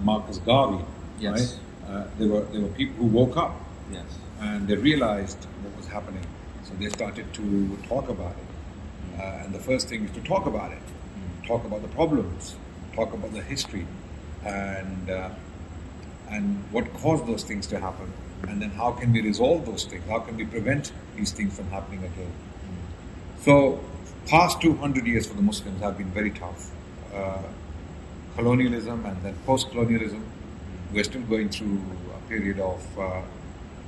Marcus 0.04 0.38
Garvey, 0.40 0.84
Yes. 1.20 1.34
right? 1.34 1.60
Uh, 1.90 2.06
there 2.18 2.28
were 2.30 2.42
there 2.54 2.62
were 2.62 2.70
people 2.70 2.96
who 2.96 3.08
woke 3.08 3.36
up 3.38 3.54
Yes. 3.92 4.06
and 4.40 4.68
they 4.68 4.76
realized 4.76 5.38
what 5.64 5.76
was 5.78 5.88
happening, 5.88 6.26
so 6.64 6.74
they 6.80 6.90
started 6.90 7.32
to 7.34 7.78
talk 7.88 8.08
about 8.10 8.32
it. 8.44 9.20
Uh, 9.20 9.44
and 9.44 9.54
the 9.54 9.60
first 9.60 9.90
thing 9.90 10.06
is 10.06 10.12
to 10.12 10.22
talk 10.22 10.46
about 10.48 10.72
it, 10.72 10.82
talk 11.46 11.64
about 11.66 11.82
the 11.82 11.88
problems, 11.90 12.56
talk 12.96 13.14
about 13.14 13.34
the 13.34 13.42
history, 13.42 13.86
and 14.46 15.10
uh, 15.10 15.30
and 16.30 16.64
what 16.72 16.92
caused 16.96 17.28
those 17.28 17.44
things 17.44 17.68
to 17.68 17.80
happen, 17.80 18.12
and 18.48 18.62
then 18.62 18.72
how 18.72 18.92
can 18.92 19.12
we 19.14 19.22
resolve 19.22 19.66
those 19.66 19.86
things? 19.86 20.04
How 20.10 20.20
can 20.20 20.38
we 20.38 20.46
prevent 20.46 20.92
these 21.16 21.32
things 21.32 21.56
from 21.56 21.70
happening 21.70 22.04
again? 22.04 22.32
So, 23.42 23.80
past 24.28 24.62
200 24.62 25.06
years 25.06 25.28
for 25.28 25.34
the 25.34 25.42
Muslims 25.42 25.82
have 25.82 25.98
been 25.98 26.12
very 26.12 26.32
tough. 26.32 26.72
Uh, 27.14 27.44
colonialism 28.36 29.06
and 29.06 29.22
then 29.24 29.36
post-colonialism. 29.46 30.24
We're 30.92 31.04
still 31.04 31.22
going 31.24 31.50
through 31.50 31.82
a 32.16 32.30
period 32.30 32.60
of 32.60 33.00
uh, 33.00 33.22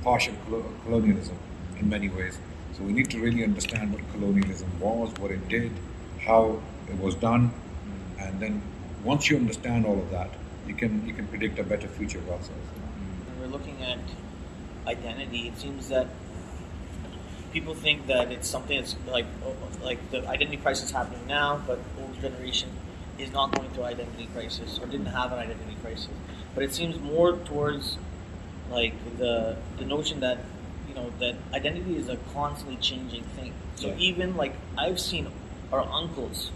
partial 0.02 0.34
colonialism 0.84 1.36
in 1.78 1.88
many 1.88 2.08
ways. 2.08 2.38
So 2.76 2.82
we 2.82 2.92
need 2.92 3.10
to 3.10 3.18
really 3.18 3.44
understand 3.44 3.92
what 3.92 4.02
colonialism 4.12 4.68
was, 4.80 5.12
what 5.18 5.30
it 5.30 5.48
did, 5.48 5.72
how 6.20 6.60
it 6.88 6.98
was 6.98 7.14
done, 7.14 7.52
and 8.18 8.40
then 8.40 8.62
once 9.04 9.30
you 9.30 9.36
understand 9.36 9.86
all 9.86 9.98
of 9.98 10.10
that, 10.10 10.30
you 10.66 10.74
can 10.74 11.06
you 11.06 11.14
can 11.14 11.26
predict 11.28 11.58
a 11.58 11.64
better 11.64 11.88
future 11.88 12.20
for 12.20 12.32
ourselves. 12.32 12.68
When 13.28 13.40
we're 13.40 13.56
looking 13.56 13.82
at 13.82 13.98
identity, 14.86 15.48
it 15.48 15.58
seems 15.58 15.88
that 15.88 16.06
people 17.52 17.74
think 17.74 18.06
that 18.06 18.30
it's 18.32 18.48
something 18.48 18.76
that's 18.78 18.96
like 19.10 19.26
like 19.82 19.98
the 20.10 20.26
identity 20.28 20.56
crisis 20.58 20.90
happening 20.90 21.26
now, 21.26 21.60
but 21.66 21.78
older 22.00 22.20
generation 22.20 22.68
is 23.18 23.30
not 23.32 23.54
going 23.56 23.70
through 23.70 23.84
identity 23.84 24.28
crisis 24.34 24.78
or 24.78 24.86
didn't 24.86 25.06
have 25.06 25.32
an 25.32 25.38
identity 25.38 25.76
crisis. 25.82 26.08
But 26.54 26.64
it 26.64 26.74
seems 26.74 26.98
more 27.00 27.32
towards 27.36 27.96
like 28.70 28.94
the 29.18 29.56
the 29.78 29.84
notion 29.84 30.20
that 30.20 30.38
you 30.88 30.94
know 30.94 31.10
that 31.20 31.34
identity 31.54 31.96
is 31.96 32.08
a 32.08 32.16
constantly 32.34 32.76
changing 32.76 33.24
thing. 33.36 33.52
So 33.76 33.88
Yeah. 33.88 33.96
even 33.98 34.36
like 34.36 34.54
I've 34.76 35.00
seen 35.00 35.28
our 35.72 35.80
uncles 35.82 36.50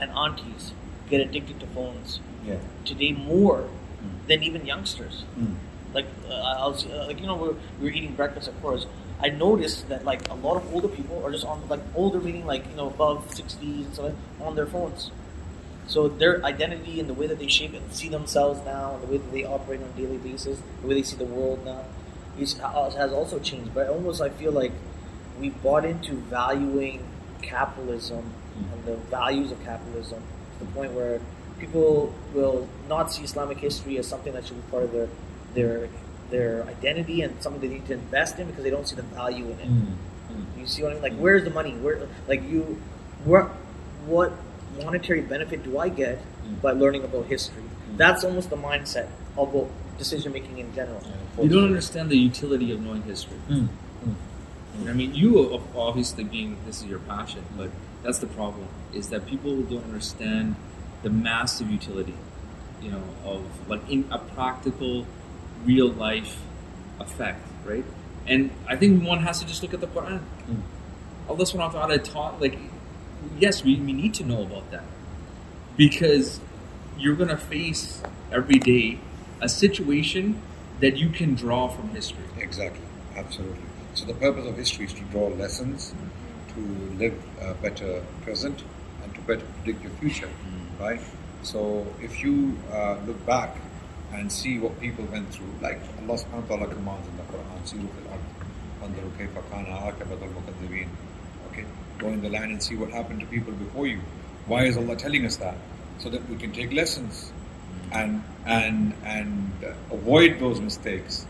and 0.00 0.10
aunties 0.10 0.72
get 1.10 1.20
addicted 1.20 1.58
to 1.60 1.66
phones 1.66 2.20
Yeah. 2.46 2.56
today 2.84 3.12
more 3.12 3.62
Mm. 3.98 4.26
than 4.28 4.42
even 4.44 4.64
youngsters. 4.64 5.24
Like 5.94 6.06
uh, 6.28 6.34
I 6.34 6.66
was 6.66 6.86
uh, 6.86 7.04
like 7.06 7.20
you 7.20 7.26
know 7.26 7.36
we're, 7.36 7.54
we 7.80 7.84
were 7.86 7.90
eating 7.90 8.14
breakfast 8.14 8.48
of 8.48 8.60
course. 8.62 8.86
I 9.20 9.30
noticed 9.30 9.88
that 9.88 10.04
like 10.04 10.28
a 10.30 10.34
lot 10.34 10.56
of 10.56 10.72
older 10.74 10.88
people 10.88 11.24
are 11.24 11.32
just 11.32 11.44
on 11.44 11.66
like 11.68 11.80
older 11.94 12.20
meaning 12.20 12.46
like 12.46 12.68
you 12.68 12.76
know 12.76 12.88
above 12.88 13.34
sixties 13.34 13.86
and 13.86 13.94
stuff 13.94 14.12
on 14.40 14.54
their 14.54 14.66
phones. 14.66 15.10
So 15.86 16.08
their 16.08 16.44
identity 16.44 17.00
and 17.00 17.08
the 17.08 17.14
way 17.14 17.26
that 17.26 17.38
they 17.38 17.46
shape 17.48 17.72
and 17.74 17.92
see 17.92 18.08
themselves 18.08 18.60
now, 18.64 18.94
and 18.94 19.02
the 19.02 19.06
way 19.06 19.16
that 19.18 19.32
they 19.32 19.44
operate 19.44 19.80
on 19.80 19.88
a 19.88 19.92
daily 20.00 20.18
basis, 20.18 20.60
the 20.82 20.86
way 20.88 20.94
they 20.94 21.02
see 21.02 21.16
the 21.16 21.24
world 21.24 21.64
now, 21.64 21.84
is 22.38 22.60
uh, 22.60 22.90
has 22.90 23.12
also 23.12 23.38
changed. 23.38 23.74
But 23.74 23.88
almost 23.88 24.20
I 24.20 24.28
feel 24.28 24.52
like 24.52 24.72
we 25.40 25.50
bought 25.50 25.84
into 25.84 26.14
valuing 26.16 27.04
capitalism 27.42 28.34
Mm. 28.58 28.72
and 28.72 28.84
the 28.86 28.96
values 29.08 29.52
of 29.52 29.62
capitalism 29.62 30.20
to 30.58 30.64
the 30.64 30.70
point 30.72 30.90
where 30.92 31.20
people 31.60 32.12
will 32.34 32.66
not 32.88 33.12
see 33.12 33.22
Islamic 33.22 33.58
history 33.58 33.96
as 33.98 34.06
something 34.08 34.32
that 34.32 34.44
should 34.46 34.56
be 34.56 34.68
part 34.70 34.82
of 34.82 34.90
their 34.90 35.08
their 35.54 35.88
their 36.30 36.64
identity 36.66 37.22
and 37.22 37.42
something 37.42 37.60
they 37.62 37.68
need 37.68 37.86
to 37.86 37.94
invest 37.94 38.38
in 38.38 38.46
because 38.48 38.62
they 38.62 38.70
don't 38.70 38.86
see 38.86 38.96
the 38.96 39.02
value 39.02 39.46
in 39.46 39.58
it. 39.60 39.70
You 40.60 40.66
see 40.66 40.82
what 40.82 40.90
I 40.90 40.94
mean? 40.94 41.02
Like, 41.02 41.16
where's 41.16 41.44
the 41.44 41.50
money? 41.50 41.72
Where, 41.72 42.06
like, 42.26 42.42
you, 42.42 42.78
what, 43.24 43.46
what 44.04 44.32
monetary 44.82 45.22
benefit 45.22 45.62
do 45.64 45.78
I 45.78 45.88
get 45.88 46.20
Mm. 46.46 46.60
by 46.62 46.72
learning 46.72 47.04
about 47.04 47.26
history? 47.26 47.62
Mm. 47.62 47.96
That's 47.96 48.24
almost 48.24 48.48
the 48.50 48.56
mindset 48.56 49.08
of 49.36 49.52
what 49.54 49.66
decision 49.98 50.32
making 50.32 50.58
in 50.58 50.74
general. 50.74 51.02
You 51.42 51.48
don't 51.48 51.64
understand 51.64 52.10
the 52.10 52.16
utility 52.18 52.72
of 52.72 52.80
knowing 52.80 53.02
history. 53.02 53.38
I 54.86 54.92
mean, 54.92 55.14
you 55.14 55.38
of- 55.40 55.76
obviously 55.76 56.24
being 56.24 56.56
this 56.66 56.82
is 56.82 56.88
your 56.88 57.00
passion, 57.00 57.42
but 57.56 57.70
that's 58.02 58.18
the 58.18 58.26
problem 58.28 58.68
is 58.94 59.08
that 59.08 59.26
people 59.26 59.60
don't 59.62 59.84
understand 59.84 60.54
the 61.02 61.10
massive 61.10 61.70
utility, 61.70 62.14
you 62.82 62.90
know, 62.90 63.02
of 63.24 63.42
like 63.68 63.80
in 63.90 64.04
a 64.10 64.18
practical, 64.18 65.04
real 65.64 65.88
life 65.88 66.40
effect, 67.00 67.46
right? 67.64 67.84
And 68.26 68.50
I 68.66 68.76
think 68.76 69.02
one 69.02 69.20
has 69.20 69.40
to 69.40 69.46
just 69.46 69.62
look 69.62 69.74
at 69.74 69.80
the 69.80 69.86
Quran. 69.86 70.20
Mm. 70.48 70.62
Allah 71.28 71.44
subhanahu 71.44 71.74
wa 71.74 71.80
ta'ala 71.86 71.98
taught 71.98 72.40
like 72.40 72.58
yes, 73.38 73.64
we, 73.64 73.76
we 73.76 73.92
need 73.92 74.14
to 74.14 74.24
know 74.24 74.42
about 74.42 74.70
that. 74.70 74.84
Because 75.76 76.40
you're 76.98 77.16
gonna 77.16 77.36
face 77.36 78.02
every 78.32 78.58
day 78.58 78.98
a 79.40 79.48
situation 79.48 80.40
that 80.80 80.96
you 80.96 81.08
can 81.08 81.34
draw 81.34 81.68
from 81.68 81.90
history. 81.90 82.24
Exactly, 82.36 82.84
absolutely. 83.16 83.62
So 83.94 84.04
the 84.06 84.14
purpose 84.14 84.46
of 84.46 84.56
history 84.56 84.86
is 84.86 84.92
to 84.94 85.02
draw 85.02 85.28
lessons, 85.28 85.94
to 86.54 86.60
live 86.98 87.14
a 87.40 87.54
better 87.54 88.02
present, 88.22 88.62
and 89.02 89.14
to 89.14 89.20
better 89.22 89.44
predict 89.62 89.82
your 89.82 89.92
future, 89.94 90.30
right? 90.80 91.00
So 91.42 91.86
if 92.00 92.22
you 92.22 92.58
uh, 92.72 92.98
look 93.06 93.24
back 93.26 93.56
and 94.12 94.32
see 94.32 94.58
what 94.58 94.78
people 94.80 95.04
went 95.06 95.32
through, 95.32 95.52
like 95.60 95.80
Allah 96.02 96.16
subhanahu 96.18 96.48
wa 96.48 96.56
ta'ala 96.56 96.74
commands 96.74 97.08
in 97.08 97.16
the 97.16 97.26
Quran, 97.32 97.60
"Siru 97.70 97.88
fil 97.96 98.08
ard, 98.10 98.24
fanzuru 98.82 99.10
kayfa 99.20 99.42
kana 99.50 99.80
aqibatu 99.90 100.22
al-mukaththibin." 100.28 100.88
Okay, 101.50 101.64
go 101.98 102.08
in 102.08 102.22
the 102.22 102.30
land 102.30 102.52
and 102.52 102.62
see 102.62 102.76
what 102.76 102.90
happened 102.90 103.20
to 103.20 103.26
people 103.26 103.52
before 103.52 103.86
you. 103.86 104.00
Why 104.46 104.64
is 104.64 104.76
Allah 104.76 104.96
telling 104.96 105.26
us 105.26 105.36
that? 105.36 105.56
So 105.98 106.08
that 106.10 106.28
we 106.28 106.36
can 106.36 106.52
take 106.52 106.72
lessons 106.72 107.32
and 107.92 108.22
and 108.46 108.94
and 109.04 109.52
avoid 109.90 110.38
those 110.40 110.60
mistakes 110.60 111.26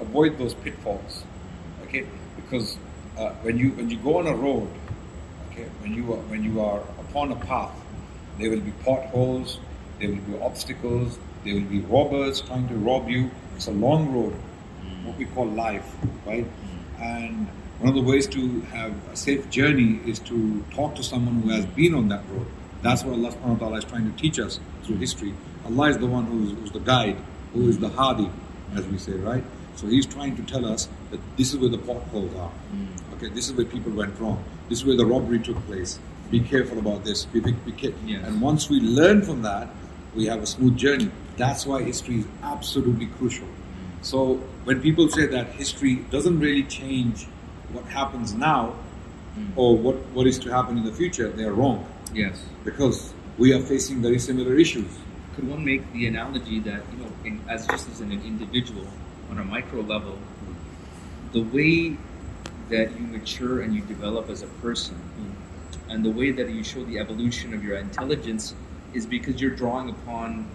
avoid 0.00 0.38
those 0.38 0.54
pitfalls 0.54 1.24
okay 1.82 2.06
because 2.36 2.76
uh, 3.16 3.30
when 3.42 3.58
you 3.58 3.70
when 3.72 3.88
you 3.90 3.96
go 3.98 4.18
on 4.18 4.26
a 4.26 4.34
road 4.34 4.68
okay 5.50 5.64
when 5.80 5.94
you 5.94 6.12
are 6.12 6.22
when 6.32 6.42
you 6.42 6.60
are 6.60 6.80
upon 7.04 7.32
a 7.32 7.36
path 7.36 7.74
there 8.38 8.50
will 8.50 8.60
be 8.60 8.72
potholes 8.84 9.58
there 9.98 10.08
will 10.08 10.26
be 10.32 10.38
obstacles 10.40 11.18
there 11.46 11.54
will 11.54 11.70
be 11.76 11.80
robbers 11.80 12.40
trying 12.40 12.68
to 12.68 12.74
rob 12.74 13.08
you 13.08 13.30
it's 13.54 13.68
a 13.68 13.76
long 13.86 14.12
road 14.12 14.32
what 15.04 15.16
we 15.16 15.24
call 15.24 15.46
life 15.46 15.94
right 16.26 16.46
and 17.00 17.46
one 17.78 17.88
of 17.88 17.94
the 17.94 18.02
ways 18.02 18.26
to 18.26 18.60
have 18.72 18.92
a 19.12 19.16
safe 19.16 19.48
journey 19.50 20.00
is 20.06 20.18
to 20.18 20.62
talk 20.70 20.94
to 20.94 21.02
someone 21.02 21.42
who 21.42 21.50
has 21.50 21.66
been 21.66 21.94
on 21.94 22.08
that 22.08 22.22
road 22.30 22.46
that's 22.82 23.04
what 23.04 23.14
Allah 23.14 23.30
subhanahu 23.32 23.58
wa 23.58 23.66
ta'ala 23.66 23.78
is 23.78 23.84
trying 23.84 24.10
to 24.10 24.16
teach 24.20 24.38
us 24.38 24.60
through 24.82 24.96
history 24.96 25.34
Allah 25.64 25.90
is 25.90 25.98
the 25.98 26.06
one 26.06 26.26
who's, 26.26 26.52
who's 26.58 26.72
the 26.72 26.80
guide 26.80 27.16
who 27.54 27.68
is 27.68 27.78
the 27.78 27.88
hadi 27.88 28.30
as 28.74 28.86
we 28.86 28.98
say 28.98 29.12
right 29.12 29.44
so 29.76 29.86
he's 29.86 30.06
trying 30.06 30.34
to 30.36 30.42
tell 30.42 30.64
us 30.64 30.88
that 31.10 31.20
this 31.36 31.52
is 31.52 31.58
where 31.58 31.68
the 31.68 31.78
potholes 31.78 32.34
are. 32.36 32.50
Okay, 33.14 33.28
this 33.28 33.48
is 33.48 33.52
where 33.52 33.66
people 33.66 33.92
went 33.92 34.18
wrong. 34.18 34.42
This 34.70 34.78
is 34.78 34.84
where 34.86 34.96
the 34.96 35.04
robbery 35.04 35.38
took 35.38 35.58
place. 35.66 35.98
Be 36.30 36.40
careful 36.40 36.78
about 36.78 37.04
this. 37.04 37.26
Be, 37.26 37.40
be, 37.40 37.52
be 37.52 37.72
careful. 37.72 38.00
Yes. 38.06 38.26
And 38.26 38.40
once 38.40 38.70
we 38.70 38.80
learn 38.80 39.22
from 39.22 39.42
that, 39.42 39.68
we 40.14 40.24
have 40.26 40.42
a 40.42 40.46
smooth 40.46 40.76
journey. 40.78 41.10
That's 41.36 41.66
why 41.66 41.82
history 41.82 42.20
is 42.20 42.26
absolutely 42.42 43.06
crucial. 43.06 43.46
So 44.02 44.34
when 44.64 44.80
people 44.80 45.08
say 45.08 45.26
that 45.26 45.48
history 45.48 45.96
doesn't 46.10 46.38
really 46.38 46.62
change 46.62 47.26
what 47.72 47.84
happens 47.86 48.34
now 48.34 48.74
hmm. 49.34 49.58
or 49.58 49.76
what, 49.76 49.96
what 50.14 50.26
is 50.26 50.38
to 50.40 50.50
happen 50.50 50.78
in 50.78 50.84
the 50.84 50.92
future, 50.92 51.28
they 51.28 51.44
are 51.44 51.52
wrong 51.52 51.86
Yes. 52.14 52.42
because 52.64 53.12
we 53.36 53.52
are 53.52 53.60
facing 53.60 54.00
very 54.00 54.18
similar 54.18 54.54
issues. 54.54 54.90
Could 55.34 55.48
one 55.48 55.64
make 55.64 55.92
the 55.92 56.06
analogy 56.06 56.60
that 56.60 56.82
you 56.92 57.04
know, 57.04 57.12
in, 57.24 57.40
as 57.48 57.66
just 57.66 57.88
as 57.90 58.00
an 58.00 58.12
individual, 58.12 58.86
on 59.30 59.38
a 59.38 59.44
micro 59.44 59.80
level, 59.82 60.16
the 61.32 61.42
way 61.42 61.96
that 62.70 62.98
you 62.98 63.06
mature 63.06 63.60
and 63.60 63.74
you 63.74 63.82
develop 63.82 64.30
as 64.30 64.42
a 64.42 64.46
person, 64.62 64.94
hmm. 64.94 65.90
and 65.90 66.04
the 66.04 66.10
way 66.10 66.30
that 66.30 66.48
you 66.48 66.64
show 66.64 66.84
the 66.84 66.98
evolution 66.98 67.52
of 67.52 67.62
your 67.62 67.76
intelligence, 67.76 68.54
is 68.94 69.04
because 69.04 69.40
you're 69.40 69.54
drawing 69.54 69.90
upon, 69.90 70.48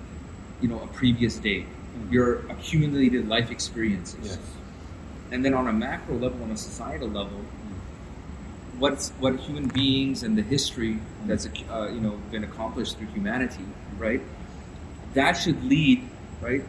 you 0.62 0.68
know, 0.68 0.80
a 0.82 0.88
previous 0.88 1.38
day, 1.38 1.65
your 2.10 2.39
accumulated 2.50 3.27
life 3.27 3.51
experiences, 3.51 4.38
and 5.32 5.44
then 5.44 5.53
on 5.53 5.68
a 5.68 5.74
macro 5.74 6.15
level, 6.18 6.41
on 6.44 6.51
a 6.51 6.58
societal 6.58 7.08
level, 7.08 7.41
what's 8.80 9.10
what 9.20 9.36
human 9.38 9.68
beings 9.68 10.24
and 10.24 10.38
the 10.38 10.41
history 10.41 11.00
that's 11.25 11.48
uh, 11.70 11.89
you 11.94 12.00
know 12.01 12.20
been 12.32 12.44
accomplished 12.44 12.98
through 12.98 13.08
humanity, 13.08 13.65
right? 13.98 14.22
That 15.13 15.34
should 15.34 15.63
lead, 15.63 16.08
right, 16.41 16.63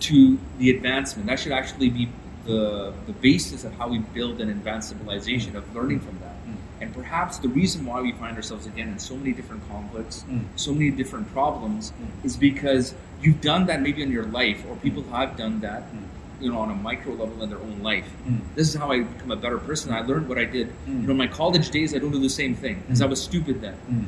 to 0.00 0.38
the 0.58 0.70
advancement. 0.70 1.28
That 1.28 1.38
should 1.38 1.52
actually 1.52 1.90
be 1.90 2.08
the 2.46 2.92
the 3.06 3.12
basis 3.12 3.64
of 3.64 3.72
how 3.74 3.88
we 3.88 3.98
build 3.98 4.40
and 4.40 4.50
advance 4.50 4.88
civilization 4.88 5.56
of 5.56 5.74
learning 5.74 6.00
from 6.00 6.18
that. 6.20 6.34
Mm. 6.46 6.56
And 6.82 6.94
perhaps 6.94 7.38
the 7.38 7.48
reason 7.48 7.86
why 7.86 8.02
we 8.02 8.12
find 8.12 8.36
ourselves 8.36 8.66
again 8.66 8.88
in 8.88 8.98
so 8.98 9.16
many 9.16 9.32
different 9.32 9.66
conflicts, 9.70 10.24
Mm. 10.28 10.44
so 10.56 10.72
many 10.72 10.90
different 10.90 11.32
problems, 11.32 11.92
Mm. 11.92 12.24
is 12.26 12.36
because 12.36 12.94
you've 13.24 13.40
done 13.40 13.66
that 13.66 13.80
maybe 13.82 14.02
in 14.02 14.10
your 14.10 14.26
life, 14.40 14.64
or 14.68 14.76
people 14.76 15.02
have 15.12 15.36
done 15.36 15.60
that, 15.60 15.82
Mm. 15.92 16.02
you 16.44 16.50
know, 16.52 16.58
on 16.58 16.70
a 16.70 16.74
micro 16.74 17.12
level 17.14 17.42
in 17.42 17.48
their 17.48 17.58
own 17.68 17.78
life. 17.82 18.08
Mm. 18.28 18.40
This 18.54 18.68
is 18.68 18.74
how 18.74 18.90
I 18.92 19.00
become 19.02 19.30
a 19.30 19.36
better 19.36 19.58
person. 19.58 19.92
I 19.92 20.00
learned 20.10 20.28
what 20.28 20.38
I 20.38 20.44
did. 20.44 20.68
Mm. 20.68 21.00
You 21.00 21.06
know, 21.06 21.10
in 21.12 21.16
my 21.16 21.26
college 21.26 21.70
days, 21.70 21.94
I 21.94 21.98
don't 21.98 22.10
do 22.12 22.20
the 22.20 22.28
same 22.42 22.54
thing 22.54 22.82
because 22.86 23.00
I 23.02 23.06
was 23.06 23.22
stupid 23.22 23.60
then. 23.62 23.74
Mm. 23.90 24.04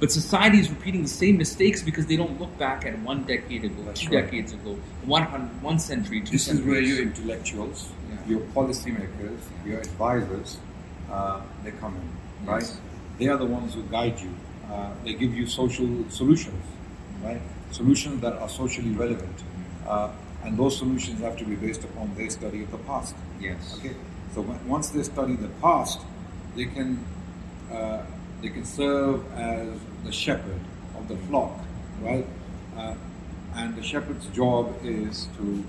But 0.00 0.10
society 0.12 0.58
is 0.58 0.70
repeating 0.70 1.02
the 1.02 1.08
same 1.22 1.36
mistakes 1.36 1.82
because 1.82 2.06
they 2.06 2.16
don't 2.16 2.40
look 2.40 2.52
back 2.58 2.86
at 2.86 2.98
one 3.00 3.24
decade 3.24 3.64
ago, 3.64 3.82
That's 3.86 4.00
two 4.00 4.14
right. 4.14 4.24
decades 4.24 4.52
ago, 4.54 4.76
one 5.04 5.24
hun- 5.32 5.50
one 5.60 5.78
century, 5.78 6.20
two 6.22 6.32
This 6.32 6.48
is 6.48 6.60
where 6.60 6.76
centuries. 6.76 6.88
your 6.90 7.02
intellectuals, 7.08 7.78
Yeah. 8.10 8.30
your 8.32 8.40
policymakers, 8.58 9.40
your 9.66 9.78
advisors, 9.80 10.56
uh, 11.12 11.40
they 11.64 11.72
come 11.72 11.94
in, 12.02 12.08
right? 12.50 12.62
Yes. 12.62 12.78
They 13.18 13.28
are 13.28 13.36
the 13.36 13.44
ones 13.58 13.74
who 13.74 13.82
guide 13.90 14.16
you. 14.24 14.30
Uh, 14.72 14.88
they 15.04 15.12
give 15.14 15.34
you 15.34 15.46
social 15.46 15.88
solutions, 16.08 16.62
right? 17.22 17.42
Solutions 17.70 18.20
that 18.20 18.34
are 18.34 18.48
socially 18.48 18.90
relevant, 18.90 19.44
uh, 19.86 20.10
and 20.44 20.58
those 20.58 20.76
solutions 20.76 21.20
have 21.20 21.36
to 21.36 21.44
be 21.44 21.54
based 21.54 21.84
upon 21.84 22.14
their 22.14 22.30
study 22.30 22.62
of 22.62 22.70
the 22.70 22.78
past. 22.78 23.14
Yes. 23.40 23.76
Okay. 23.78 23.94
So 24.34 24.42
once 24.66 24.90
they 24.90 25.02
study 25.02 25.36
the 25.36 25.48
past, 25.60 26.00
they 26.56 26.66
can 26.66 27.04
uh, 27.72 28.02
they 28.42 28.48
can 28.48 28.64
serve 28.64 29.20
as 29.32 29.68
the 30.04 30.12
shepherd 30.12 30.60
of 30.96 31.08
the 31.08 31.16
flock 31.28 31.58
right? 32.00 32.26
Uh, 32.76 32.94
and 33.54 33.76
the 33.76 33.82
shepherd's 33.82 34.26
job 34.28 34.74
is 34.82 35.28
to 35.36 35.64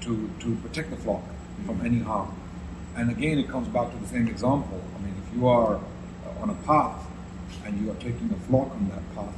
to 0.00 0.30
to 0.40 0.56
protect 0.56 0.90
the 0.90 0.96
flock 0.96 1.22
from 1.66 1.80
any 1.84 2.00
harm. 2.00 2.34
And 2.96 3.10
again, 3.10 3.38
it 3.38 3.48
comes 3.48 3.68
back 3.68 3.90
to 3.90 3.96
the 3.98 4.06
same 4.06 4.28
example. 4.28 4.80
I 4.96 5.02
mean, 5.02 5.14
if 5.26 5.36
you 5.36 5.48
are 5.48 5.80
on 6.40 6.50
a 6.50 6.54
path 6.66 7.06
and 7.64 7.80
you 7.80 7.90
are 7.90 7.94
taking 7.96 8.30
a 8.32 8.40
flock 8.46 8.70
on 8.70 8.88
that 8.90 9.14
path, 9.14 9.34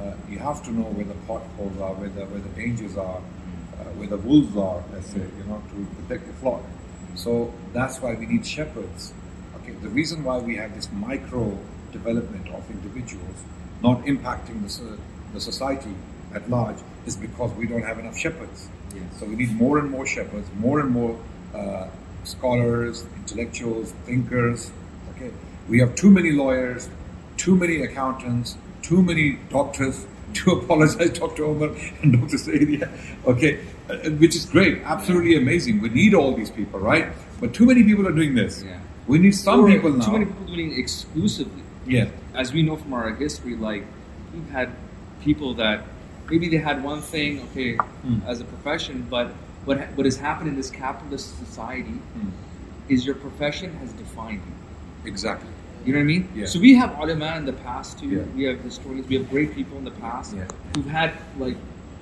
uh, 0.00 0.12
you 0.28 0.38
have 0.38 0.62
to 0.64 0.70
know 0.70 0.84
where 0.84 1.04
the 1.04 1.14
potholes 1.26 1.80
are, 1.80 1.94
where 1.94 2.08
the 2.08 2.24
where 2.26 2.40
the 2.40 2.48
dangers 2.50 2.96
are, 2.96 3.18
uh, 3.18 3.84
where 3.98 4.08
the 4.08 4.18
wolves 4.18 4.56
are. 4.56 4.82
Let's 4.92 5.08
say, 5.08 5.20
you 5.20 5.44
know, 5.48 5.62
to 5.70 5.86
protect 5.96 6.26
the 6.26 6.34
flock. 6.34 6.62
So 7.14 7.52
that's 7.72 8.00
why 8.00 8.14
we 8.14 8.26
need 8.26 8.46
shepherds. 8.46 9.14
Okay, 9.56 9.72
the 9.72 9.88
reason 9.88 10.22
why 10.22 10.38
we 10.38 10.56
have 10.56 10.74
this 10.74 10.90
micro 10.92 11.58
development 11.92 12.48
of 12.48 12.70
individuals 12.70 13.36
not 13.82 14.04
impacting 14.04 14.62
the, 14.66 14.98
the 15.32 15.40
society 15.40 15.94
at 16.34 16.48
large 16.50 16.76
is 17.06 17.16
because 17.16 17.52
we 17.54 17.66
don't 17.66 17.82
have 17.82 17.98
enough 17.98 18.16
shepherds. 18.16 18.68
Yes. 18.94 19.04
So 19.18 19.26
we 19.26 19.36
need 19.36 19.52
more 19.52 19.78
and 19.78 19.90
more 19.90 20.06
shepherds, 20.06 20.48
more 20.58 20.80
and 20.80 20.90
more 20.90 21.18
uh, 21.54 21.88
scholars, 22.24 23.06
intellectuals, 23.16 23.92
thinkers. 24.04 24.70
Okay, 25.14 25.30
we 25.68 25.80
have 25.80 25.94
too 25.94 26.10
many 26.10 26.32
lawyers, 26.32 26.88
too 27.36 27.56
many 27.56 27.82
accountants, 27.82 28.56
too 28.86 29.02
many 29.02 29.38
doctors. 29.50 30.06
To 30.34 30.50
apologize, 30.58 31.10
Dr. 31.18 31.44
Omar 31.44 31.70
and 32.02 32.12
Dr. 32.12 32.36
Saidia. 32.36 32.90
Okay, 33.26 33.60
uh, 33.88 34.10
which 34.22 34.34
is 34.36 34.44
great, 34.44 34.82
absolutely 34.82 35.36
amazing. 35.36 35.80
We 35.80 35.88
need 35.88 36.12
all 36.14 36.34
these 36.34 36.50
people, 36.50 36.78
right? 36.80 37.06
But 37.40 37.54
too 37.54 37.64
many 37.64 37.82
people 37.84 38.06
are 38.06 38.12
doing 38.12 38.34
this. 38.34 38.62
Yeah. 38.62 38.78
We 39.06 39.18
need 39.18 39.34
some 39.34 39.60
Or 39.64 39.68
people 39.68 39.90
now. 39.92 40.04
Too 40.04 40.12
many 40.12 40.26
people 40.26 40.46
doing 40.46 40.72
it 40.72 40.78
exclusively. 40.78 41.62
Yeah. 41.86 42.08
As 42.34 42.52
we 42.52 42.62
know 42.62 42.76
from 42.76 42.92
our 42.92 43.14
history, 43.14 43.54
like 43.56 43.84
we've 44.34 44.50
had 44.50 44.68
people 45.22 45.54
that 45.54 45.84
maybe 46.28 46.48
they 46.48 46.58
had 46.58 46.82
one 46.84 47.00
thing, 47.02 47.40
okay, 47.50 47.76
Mm. 48.04 48.26
as 48.26 48.40
a 48.40 48.44
profession, 48.44 49.06
but 49.08 49.28
what 49.64 49.78
what 49.96 50.04
has 50.10 50.16
happened 50.18 50.48
in 50.52 50.56
this 50.56 50.70
capitalist 50.70 51.38
society 51.38 51.96
Mm. 52.18 52.30
is 52.88 53.06
your 53.06 53.14
profession 53.26 53.72
has 53.80 53.90
defined 54.04 54.42
you. 54.48 54.54
Exactly. 55.12 55.50
You 55.86 55.92
know 55.92 55.98
what 56.00 56.02
I 56.02 56.06
mean? 56.06 56.28
Yeah. 56.34 56.46
So 56.46 56.58
we 56.58 56.74
have 56.74 56.98
ulama 56.98 57.36
in 57.36 57.44
the 57.44 57.52
past 57.52 58.00
too. 58.00 58.08
Yeah. 58.08 58.22
We 58.34 58.42
have 58.44 58.58
historians. 58.60 59.06
We 59.08 59.16
have 59.16 59.30
great 59.30 59.54
people 59.54 59.78
in 59.78 59.84
the 59.84 59.92
past 59.92 60.34
Yeah. 60.34 60.44
who've 60.74 60.86
had 60.90 61.12
like, 61.38 61.56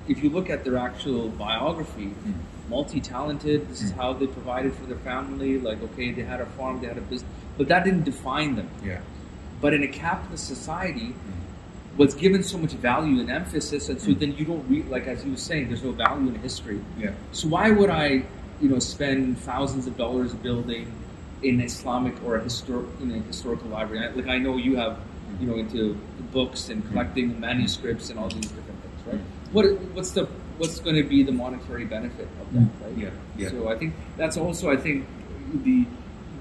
if 0.07 0.23
you 0.23 0.29
look 0.31 0.49
at 0.49 0.63
their 0.63 0.77
actual 0.77 1.29
biography, 1.29 2.09
Mm. 2.27 2.33
multi-talented. 2.69 3.69
This 3.69 3.83
is 3.83 3.91
Mm. 3.91 3.97
how 3.97 4.13
they 4.13 4.25
provided 4.25 4.73
for 4.73 4.85
their 4.87 4.97
family. 4.97 5.59
Like, 5.59 5.79
okay, 5.83 6.11
they 6.11 6.23
had 6.23 6.41
a 6.41 6.47
farm, 6.57 6.81
they 6.81 6.87
had 6.87 6.97
a 6.97 7.01
business, 7.01 7.29
but 7.59 7.67
that 7.67 7.83
didn't 7.83 8.05
define 8.05 8.55
them. 8.55 8.69
Yeah. 8.83 9.01
But 9.61 9.75
in 9.75 9.83
a 9.83 9.87
capitalist 9.87 10.47
society, 10.47 11.09
Mm. 11.13 11.95
what's 11.97 12.15
given 12.15 12.41
so 12.41 12.57
much 12.57 12.73
value 12.73 13.19
and 13.19 13.29
emphasis, 13.29 13.87
and 13.89 14.01
so 14.01 14.09
Mm. 14.11 14.19
then 14.19 14.31
you 14.35 14.45
don't 14.45 14.65
read 14.67 14.89
like 14.89 15.05
as 15.07 15.23
you 15.23 15.29
were 15.31 15.37
saying, 15.37 15.67
there's 15.69 15.83
no 15.83 15.91
value 15.91 16.27
in 16.29 16.35
history. 16.41 16.79
Yeah. 16.99 17.11
So 17.33 17.47
why 17.49 17.69
would 17.69 17.91
I, 17.91 18.23
you 18.61 18.69
know, 18.69 18.79
spend 18.79 19.37
thousands 19.39 19.85
of 19.85 19.95
dollars 19.95 20.33
building 20.33 20.87
an 21.49 21.61
Islamic 21.61 22.15
or 22.25 22.37
a 22.37 22.43
historic, 22.43 22.87
you 22.99 23.05
know, 23.07 23.19
historical 23.21 23.69
library? 23.69 24.05
I- 24.07 24.11
Like 24.19 24.27
I 24.27 24.37
know 24.37 24.57
you 24.57 24.75
have, 24.77 24.97
you 25.39 25.47
know, 25.47 25.55
into 25.55 25.97
books 26.31 26.69
and 26.69 26.85
collecting 26.89 27.39
manuscripts 27.39 28.09
and 28.09 28.19
all 28.19 28.29
these 28.29 28.49
different 28.57 28.79
things, 28.83 28.99
right? 29.07 29.21
What 29.53 29.65
what's 29.95 30.11
the 30.11 30.25
what's 30.57 30.79
going 30.79 30.95
to 30.95 31.03
be 31.03 31.21
the 31.23 31.31
monetary 31.43 31.85
benefit 31.85 32.27
of 32.41 32.47
that, 32.53 32.61
Mm. 32.61 32.83
right? 32.83 32.97
Yeah, 32.97 33.09
yeah. 33.37 33.49
So 33.49 33.67
I 33.73 33.75
think 33.77 33.93
that's 34.17 34.37
also 34.37 34.71
I 34.71 34.77
think 34.77 35.05
the 35.63 35.85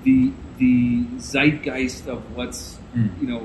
the 0.05 0.33
the 0.59 1.05
zeitgeist 1.19 2.07
of 2.09 2.21
what's 2.37 2.79
Mm. 2.97 3.11
you 3.21 3.27
know 3.31 3.43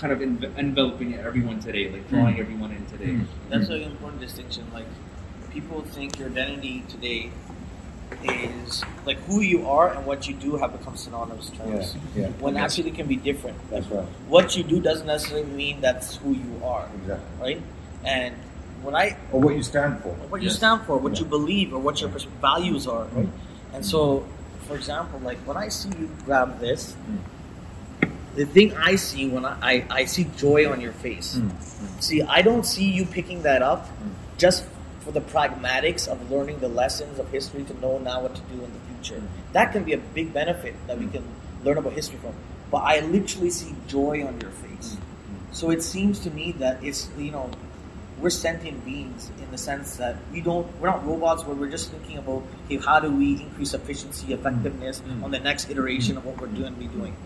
kind 0.00 0.12
of 0.12 0.20
enve- 0.20 0.56
enveloping 0.56 1.14
everyone 1.28 1.58
today, 1.58 1.90
like 1.90 2.08
drawing 2.08 2.36
Mm. 2.36 2.44
everyone 2.44 2.70
in 2.78 2.84
today. 2.86 3.12
Mm. 3.18 3.26
That's 3.50 3.68
an 3.68 3.82
important 3.82 4.20
distinction. 4.20 4.64
Like 4.72 4.86
people 5.50 5.80
think 5.96 6.18
your 6.20 6.28
identity 6.28 6.84
today 6.88 7.30
is 8.24 8.82
like 9.06 9.18
who 9.24 9.40
you 9.40 9.66
are 9.68 9.92
and 9.94 10.04
what 10.06 10.26
you 10.28 10.34
do 10.34 10.56
have 10.56 10.72
become 10.78 10.96
synonymous 10.96 11.50
terms. 11.50 11.94
Yeah, 12.16 12.22
yeah. 12.22 12.28
When 12.40 12.54
Yes. 12.54 12.64
actually 12.72 12.90
it 12.90 12.96
can 12.96 13.06
be 13.06 13.16
different. 13.16 13.56
That's 13.70 13.86
right. 13.88 14.04
What 14.28 14.56
you 14.56 14.62
do 14.64 14.80
doesn't 14.80 15.06
necessarily 15.06 15.46
mean 15.46 15.80
that's 15.80 16.16
who 16.16 16.32
you 16.32 16.60
are, 16.64 16.86
Exactly. 17.02 17.26
right? 17.40 17.62
And 18.04 18.34
when 18.82 18.94
I 18.94 19.16
Or 19.32 19.40
what 19.40 19.54
you 19.54 19.62
stand 19.62 20.02
for. 20.02 20.10
what 20.30 20.42
you 20.42 20.50
stand 20.50 20.82
for, 20.82 20.96
what 20.98 21.14
Yeah. 21.14 21.20
you 21.20 21.24
believe, 21.26 21.72
or 21.74 21.78
what 21.80 22.00
your 22.00 22.10
pers- 22.10 22.26
values 22.40 22.86
are, 22.86 23.06
right? 23.14 23.28
And 23.74 23.84
so, 23.84 24.24
for 24.66 24.74
example, 24.76 25.20
like 25.24 25.38
when 25.46 25.56
I 25.56 25.68
see 25.68 25.90
you 25.98 26.08
grab 26.24 26.60
this, 26.60 26.94
Mm. 27.10 28.10
the 28.36 28.44
thing 28.46 28.72
I 28.76 28.94
see 28.96 29.28
when 29.28 29.44
I, 29.44 29.56
I, 29.62 29.84
I 29.90 30.04
see 30.04 30.24
joy 30.36 30.70
on 30.70 30.80
your 30.80 30.92
face. 30.92 31.36
Mm. 31.38 31.50
See, 32.02 32.22
I 32.22 32.42
don't 32.42 32.64
see 32.64 32.84
you 32.84 33.04
picking 33.04 33.42
that 33.42 33.62
up 33.62 33.86
Mm. 33.88 34.10
just 34.38 34.64
for 35.08 35.12
the 35.12 35.20
pragmatics 35.22 36.06
of 36.06 36.30
learning 36.30 36.58
the 36.60 36.68
lessons 36.68 37.18
of 37.18 37.30
history 37.30 37.64
to 37.64 37.80
know 37.80 37.96
now 37.98 38.20
what 38.20 38.34
to 38.34 38.42
do 38.42 38.62
in 38.62 38.70
the 38.70 38.80
future. 38.94 39.22
That 39.54 39.72
can 39.72 39.82
be 39.82 39.94
a 39.94 39.98
big 39.98 40.34
benefit 40.34 40.74
that 40.86 40.98
we 40.98 41.06
can 41.06 41.24
learn 41.64 41.78
about 41.78 41.94
history 41.94 42.18
from. 42.18 42.34
But 42.70 42.78
I 42.84 43.00
literally 43.00 43.48
see 43.48 43.74
joy 43.86 44.22
on 44.26 44.38
your 44.38 44.50
face. 44.50 44.98
So 45.52 45.70
it 45.70 45.82
seems 45.82 46.18
to 46.20 46.30
me 46.30 46.52
that 46.58 46.84
it's 46.84 47.08
you 47.16 47.30
know 47.30 47.50
we're 48.20 48.28
sentient 48.28 48.84
beings 48.84 49.30
in 49.42 49.50
the 49.50 49.56
sense 49.56 49.96
that 49.96 50.16
we 50.30 50.42
don't 50.42 50.66
we're 50.78 50.88
not 50.90 51.06
robots 51.06 51.46
where 51.46 51.56
we're 51.56 51.70
just 51.70 51.90
thinking 51.90 52.18
about 52.18 52.42
okay 52.66 52.76
how 52.76 53.00
do 53.00 53.10
we 53.10 53.40
increase 53.40 53.72
efficiency 53.72 54.34
effectiveness 54.34 55.00
Mm. 55.00 55.22
on 55.24 55.30
the 55.30 55.38
next 55.38 55.70
iteration 55.70 56.18
of 56.18 56.26
what 56.26 56.38
we're 56.38 56.48
doing 56.60 56.74
be 56.74 56.88
doing. 56.88 57.16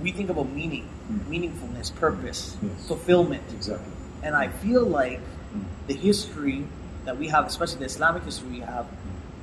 We 0.00 0.12
think 0.12 0.30
about 0.30 0.48
meaning, 0.52 0.86
Mm. 1.10 1.26
meaningfulness, 1.34 1.92
purpose, 1.92 2.56
Yes. 2.62 2.86
fulfillment, 2.86 3.42
Exactly. 3.52 3.90
and 4.22 4.36
I 4.36 4.46
feel 4.62 4.84
like 4.84 5.18
Mm. 5.20 5.64
the 5.88 5.94
history 5.94 6.64
that 7.06 7.16
we 7.18 7.28
have, 7.28 7.46
especially 7.46 7.78
the 7.78 7.86
Islamic 7.86 8.22
history 8.24 8.48
we 8.50 8.60
have, 8.60 8.86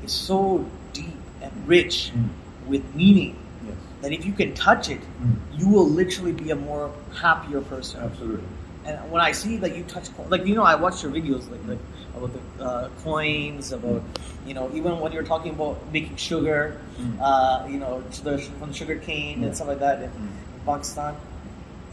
is 0.04 0.12
so 0.12 0.66
deep 0.94 1.18
and 1.42 1.52
rich 1.68 2.12
Mm. 2.16 2.30
with 2.68 2.84
meaning 2.96 3.36
Yes. 3.66 3.76
that 4.02 4.12
if 4.12 4.26
you 4.26 4.34
can 4.34 4.54
touch 4.54 4.90
it, 4.90 5.00
Mm. 5.02 5.36
you 5.60 5.68
will 5.70 5.90
literally 5.90 6.34
be 6.34 6.52
a 6.52 6.56
more 6.56 6.92
happier 7.22 7.62
person. 7.62 8.02
Absolutely. 8.04 8.44
And 8.86 9.00
when 9.12 9.22
I 9.22 9.32
see 9.32 9.56
that 9.58 9.78
you 9.78 9.84
touch, 9.86 10.08
like 10.30 10.46
you 10.46 10.56
know, 10.56 10.64
I 10.64 10.76
watched 10.76 11.02
your 11.04 11.12
videos 11.12 11.50
like, 11.50 11.64
like 11.68 11.80
about 12.18 12.32
the 12.36 12.64
uh, 12.64 12.90
coins, 13.04 13.72
about 13.72 14.02
you 14.46 14.54
know, 14.54 14.70
even 14.74 15.00
when 15.00 15.14
you're 15.14 15.24
talking 15.24 15.52
about 15.54 15.78
making 15.94 16.18
sugar, 16.18 16.76
Mm. 17.00 17.16
uh, 17.22 17.66
you 17.68 17.78
know, 17.80 18.04
the, 18.26 18.38
from 18.60 18.70
the 18.70 18.74
sugar 18.76 18.96
cane 18.98 19.44
and 19.46 19.56
stuff 19.56 19.70
like 19.70 19.80
that 19.80 20.02
in, 20.04 20.10
Mm. 20.10 20.16
in 20.56 20.62
Pakistan, 20.66 21.16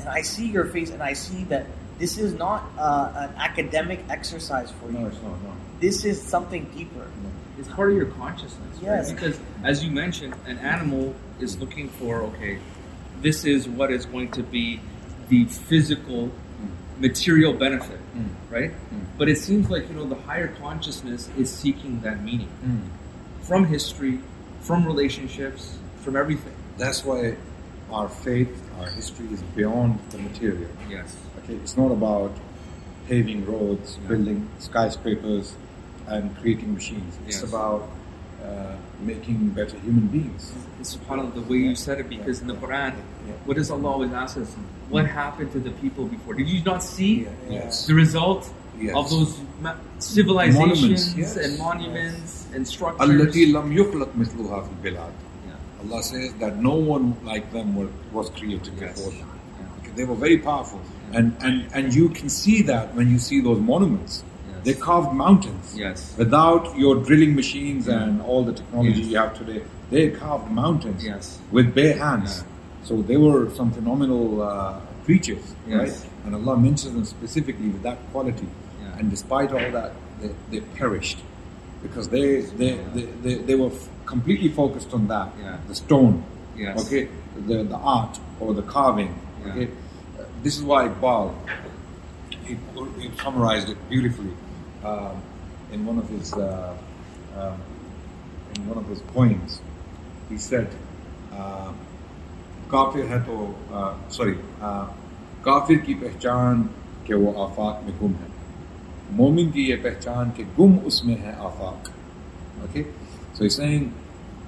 and 0.01 0.09
I 0.09 0.23
see 0.23 0.47
your 0.47 0.65
face, 0.65 0.91
and 0.91 1.01
I 1.01 1.13
see 1.13 1.45
that 1.45 1.67
this 2.01 2.19
is 2.19 2.35
not 2.35 2.65
uh, 2.81 3.29
an 3.29 3.35
academic 3.37 4.01
exercise 4.09 4.71
for 4.81 4.91
No, 4.91 5.01
you. 5.01 5.07
it's 5.07 5.17
not. 5.23 5.43
No. 5.43 5.53
This 5.81 6.05
is 6.05 6.21
something 6.21 6.65
deeper. 6.77 7.07
It's 7.59 7.69
part 7.69 7.91
of 7.91 7.97
your 7.97 8.07
consciousness, 8.07 8.79
Yes. 8.83 9.09
right? 9.09 9.15
Because 9.17 9.39
as 9.63 9.85
you 9.85 9.91
mentioned, 9.91 10.35
an 10.47 10.59
animal 10.59 11.15
is 11.41 11.59
looking 11.59 11.89
for 11.91 12.23
okay, 12.23 12.59
this 13.21 13.45
is 13.45 13.69
what 13.69 13.91
is 13.93 14.07
going 14.07 14.31
to 14.33 14.43
be 14.43 14.81
the 15.29 15.45
physical, 15.45 16.31
material 16.99 17.53
benefit, 17.53 17.99
Mm. 18.17 18.29
right? 18.51 18.71
Mm. 18.73 19.05
But 19.19 19.29
it 19.29 19.39
seems 19.39 19.69
like 19.71 19.89
you 19.89 19.95
know 19.95 20.07
the 20.07 20.21
higher 20.31 20.49
consciousness 20.49 21.29
is 21.37 21.51
seeking 21.51 22.01
that 22.01 22.23
meaning 22.25 22.49
Mm. 22.65 22.81
from 23.47 23.67
history, 23.67 24.21
from 24.61 24.87
relationships, 24.87 25.77
from 26.03 26.17
everything. 26.17 26.55
That's 26.79 27.05
why 27.05 27.37
our 27.93 28.09
faith, 28.09 28.53
our 28.81 28.89
history 28.89 29.27
is 29.33 29.43
beyond 29.55 29.99
the 30.11 30.19
material. 30.19 30.71
Yes. 30.89 31.15
Okay, 31.45 31.55
it's 31.57 31.77
not 31.77 31.91
about 31.91 32.33
paving 33.11 33.45
roads, 33.45 33.99
yeah. 34.01 34.09
building 34.09 34.49
skyscrapers, 34.61 35.55
and 36.07 36.37
creating 36.39 36.73
machines. 36.73 37.19
Yes. 37.27 37.43
It's 37.43 37.53
about 37.53 37.89
uh, 38.45 38.77
making 39.01 39.49
better 39.49 39.77
human 39.79 40.07
beings. 40.07 40.53
It's 40.79 40.95
part 40.97 41.21
of 41.21 41.35
the 41.35 41.43
way 41.43 41.59
you 41.59 41.75
said 41.75 42.01
it 42.01 42.09
because 42.09 42.41
in 42.41 42.47
the 42.47 42.55
Quran, 42.55 42.95
what 43.45 43.57
does 43.57 43.71
Allah 43.71 43.91
always 43.91 44.13
ask 44.13 44.39
us? 44.39 44.55
What 44.89 45.07
happened 45.07 45.53
to 45.53 45.61
the 45.61 45.73
people 45.83 46.07
before? 46.07 46.35
Did 46.35 46.49
you 46.49 46.63
not 46.63 46.83
see 46.83 47.27
yes. 47.49 47.87
the 47.87 47.95
result 47.95 48.53
yes. 48.79 48.97
of 48.97 49.11
those 49.11 49.39
civilizations 49.99 51.15
monuments, 51.15 51.37
and 51.37 51.59
monuments 51.59 52.47
and 52.55 52.67
structures? 52.67 53.01
Allah 55.83 56.03
says 56.03 56.35
that 56.35 56.57
no 56.57 56.75
one 56.75 57.17
like 57.25 57.51
them 57.53 57.75
was 58.13 58.31
created 58.31 58.79
before 58.79 59.13
them. 59.13 59.40
They 59.97 60.05
were 60.05 60.15
very 60.15 60.39
powerful, 60.39 60.81
and, 61.13 61.37
and 61.41 61.67
and 61.75 61.95
you 61.95 62.09
can 62.11 62.29
see 62.29 62.63
that 62.63 62.95
when 62.95 63.11
you 63.11 63.19
see 63.19 63.41
those 63.41 63.61
monuments. 63.61 64.23
Yes. 64.49 64.65
They 64.65 64.75
carved 64.75 65.13
mountains. 65.15 65.75
Yes. 65.77 66.15
Without 66.19 66.77
your 66.77 66.97
drilling 66.97 67.35
machines 67.35 67.89
and 67.89 68.21
all 68.23 68.45
the 68.45 68.53
technology 68.53 69.03
you 69.03 69.17
have 69.17 69.37
today, 69.37 69.63
they 69.91 70.11
carved 70.11 70.51
mountains 70.51 71.05
Yes. 71.05 71.39
with 71.51 71.75
bare 71.75 71.97
hands. 71.97 72.45
So 72.85 73.03
they 73.03 73.17
were 73.17 73.51
some 73.55 73.71
phenomenal 73.73 74.43
uh, 74.43 74.81
creatures, 75.05 75.55
Yes. 75.67 75.79
right? 75.81 76.11
And 76.27 76.35
Allah 76.35 76.57
mentions 76.57 76.93
them 76.95 77.05
specifically 77.05 77.69
with 77.69 77.83
that 77.83 77.99
quality. 78.13 78.47
Yeah. 78.83 78.99
And 78.99 79.11
despite 79.11 79.51
all 79.53 79.71
that, 79.79 79.93
they, 80.21 80.31
they 80.51 80.61
perished 80.77 81.19
because 81.83 82.09
they 82.09 82.41
they, 82.61 82.75
Yeah. 82.75 82.83
they, 82.95 83.05
they, 83.25 83.35
they 83.49 83.55
were 83.55 83.73
f- 83.73 83.89
completely 84.07 84.51
focused 84.51 84.93
on 84.93 85.09
that. 85.09 85.29
Yeah. 85.41 85.57
The 85.69 85.75
stone, 85.75 86.23
Yes. 86.57 86.85
okay, 86.87 87.09
the, 87.49 87.65
the 87.65 87.77
art 87.97 88.19
or 88.41 88.53
the 88.55 88.63
carving. 88.63 89.15
Yeah. 89.45 89.53
Okay, 89.53 89.69
this 90.43 90.57
is 90.57 90.63
why 90.63 90.89
Iqbal 90.89 91.35
he, 92.51 92.57
he 93.01 93.11
summarized 93.17 93.69
it 93.69 93.79
beautifully 93.89 94.33
um, 94.85 95.23
in 95.73 95.87
one 95.87 95.99
of 95.99 96.09
his 96.09 96.33
uh, 96.35 96.77
um, 97.37 97.61
in 98.57 98.69
one 98.69 98.79
of 98.79 98.87
his 98.89 99.01
poems. 99.01 99.61
He 100.29 100.39
said, 100.39 100.69
uh, 101.33 101.73
"Kafir 102.71 103.07
hai 103.07 103.25
to 103.27 103.55
uh, 103.73 103.95
sorry, 104.09 104.39
uh, 104.61 104.89
kafir 105.45 105.79
ki 105.79 105.95
pehchan 105.95 106.69
ke 107.07 107.15
wo 107.15 107.33
afaq 107.47 107.85
mein 107.85 107.99
gum 107.99 108.15
hai, 108.15 108.31
momin 109.11 109.53
ki 109.53 109.69
ye 109.71 109.77
pehchan 109.77 110.35
ke 110.37 110.47
gum 110.57 110.81
usme 110.81 111.19
hai 111.25 111.37
afaq." 111.51 111.93
Okay, 112.69 112.87
so 113.35 113.45
he's 113.45 113.57
saying 113.57 113.93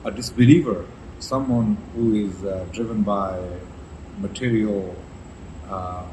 a 0.05 0.11
disbeliever, 0.11 0.85
someone 1.19 1.77
who 1.95 2.15
is 2.27 2.45
uh, 2.45 2.67
driven 2.73 3.03
by 3.03 3.39
material 4.23 4.95
uh, 5.69 6.05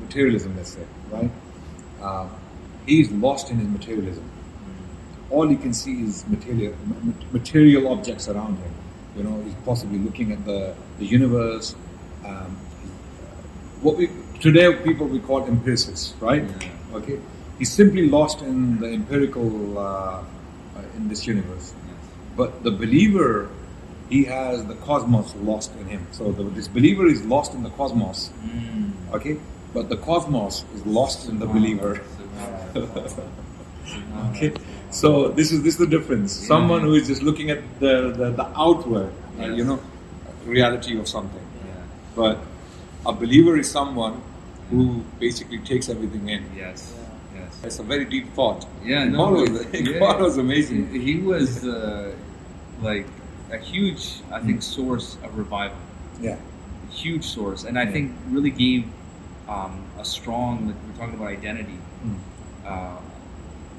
materialism, 0.00 0.56
let's 0.56 0.70
say, 0.70 0.86
right? 1.10 1.30
Uh, 2.00 2.28
he 2.86 3.00
is 3.00 3.10
lost 3.12 3.50
in 3.50 3.58
his 3.58 3.68
materialism. 3.68 4.24
All 5.30 5.48
he 5.48 5.56
can 5.56 5.72
see 5.72 6.02
is 6.02 6.26
material 6.28 6.74
material 7.32 7.88
objects 7.88 8.28
around 8.28 8.56
him. 8.58 8.74
You 9.16 9.22
know, 9.24 9.42
he's 9.42 9.54
possibly 9.64 9.98
looking 9.98 10.32
at 10.32 10.44
the 10.44 10.74
the 10.98 11.06
universe. 11.06 11.74
Um, 12.24 12.56
what 13.80 13.96
we 13.96 14.10
today 14.40 14.74
people 14.88 15.06
we 15.06 15.20
call 15.20 15.44
empiricists, 15.46 16.14
right? 16.20 16.44
Yeah. 16.44 16.98
Okay, 16.98 17.18
he's 17.58 17.72
simply 17.72 18.08
lost 18.08 18.42
in 18.42 18.78
the 18.80 18.88
empirical 18.88 19.78
uh, 19.78 20.22
in 20.96 21.08
this 21.08 21.26
universe. 21.26 21.74
But 22.36 22.62
the 22.62 22.70
believer, 22.70 23.48
he 24.08 24.24
has 24.24 24.64
the 24.66 24.74
cosmos 24.76 25.34
lost 25.36 25.74
in 25.76 25.86
him. 25.86 26.06
So 26.12 26.32
the, 26.32 26.44
this 26.44 26.68
believer 26.68 27.06
is 27.06 27.24
lost 27.24 27.54
in 27.54 27.62
the 27.62 27.70
cosmos. 27.70 28.30
Mm. 28.44 28.92
Okay, 29.14 29.38
but 29.74 29.88
the 29.88 29.96
cosmos 29.96 30.64
is 30.74 30.86
lost 30.86 31.28
in 31.28 31.38
the 31.38 31.46
believer. 31.46 32.00
okay, 34.30 34.52
so 34.90 35.28
this 35.28 35.52
is 35.52 35.62
this 35.62 35.74
is 35.74 35.78
the 35.78 35.86
difference. 35.86 36.32
Someone 36.32 36.82
who 36.82 36.94
is 36.94 37.08
just 37.08 37.22
looking 37.22 37.50
at 37.50 37.62
the 37.80 38.10
the, 38.10 38.30
the 38.30 38.46
outward, 38.56 39.12
uh, 39.40 39.46
you 39.46 39.64
know, 39.64 39.80
reality 40.44 40.98
of 40.98 41.08
something. 41.08 41.46
Yeah. 41.66 41.74
But 42.14 42.38
a 43.06 43.12
believer 43.12 43.56
is 43.58 43.70
someone 43.70 44.22
who 44.70 45.04
basically 45.18 45.58
takes 45.58 45.88
everything 45.88 46.28
in. 46.28 46.44
Yes. 46.56 46.94
Yes. 47.34 47.60
It's 47.64 47.78
a 47.78 47.82
very 47.82 48.04
deep 48.04 48.32
thought. 48.34 48.66
Yeah, 48.84 49.06
God 49.06 49.12
no, 49.12 49.30
was, 49.32 49.66
yeah. 49.72 49.98
God 49.98 50.20
was 50.20 50.38
amazing. 50.38 50.88
He 50.92 51.00
he 51.00 51.16
was 51.20 51.64
uh, 51.64 52.14
like 52.80 53.06
a 53.52 53.58
huge, 53.58 54.20
I 54.32 54.40
think, 54.40 54.62
source 54.62 55.16
of 55.22 55.36
revival. 55.36 55.76
Yeah. 56.20 56.36
Huge 56.90 57.24
source, 57.24 57.64
and 57.64 57.78
I 57.78 57.82
Yeah. 57.84 57.92
think 57.92 58.12
really 58.30 58.50
gave 58.50 58.84
um, 59.48 59.82
a 59.98 60.04
strong. 60.04 60.66
Like 60.68 60.76
we're 60.86 60.98
talking 60.98 61.14
about 61.14 61.28
identity. 61.28 61.78
Mm. 62.06 62.16
Uh, 62.66 62.96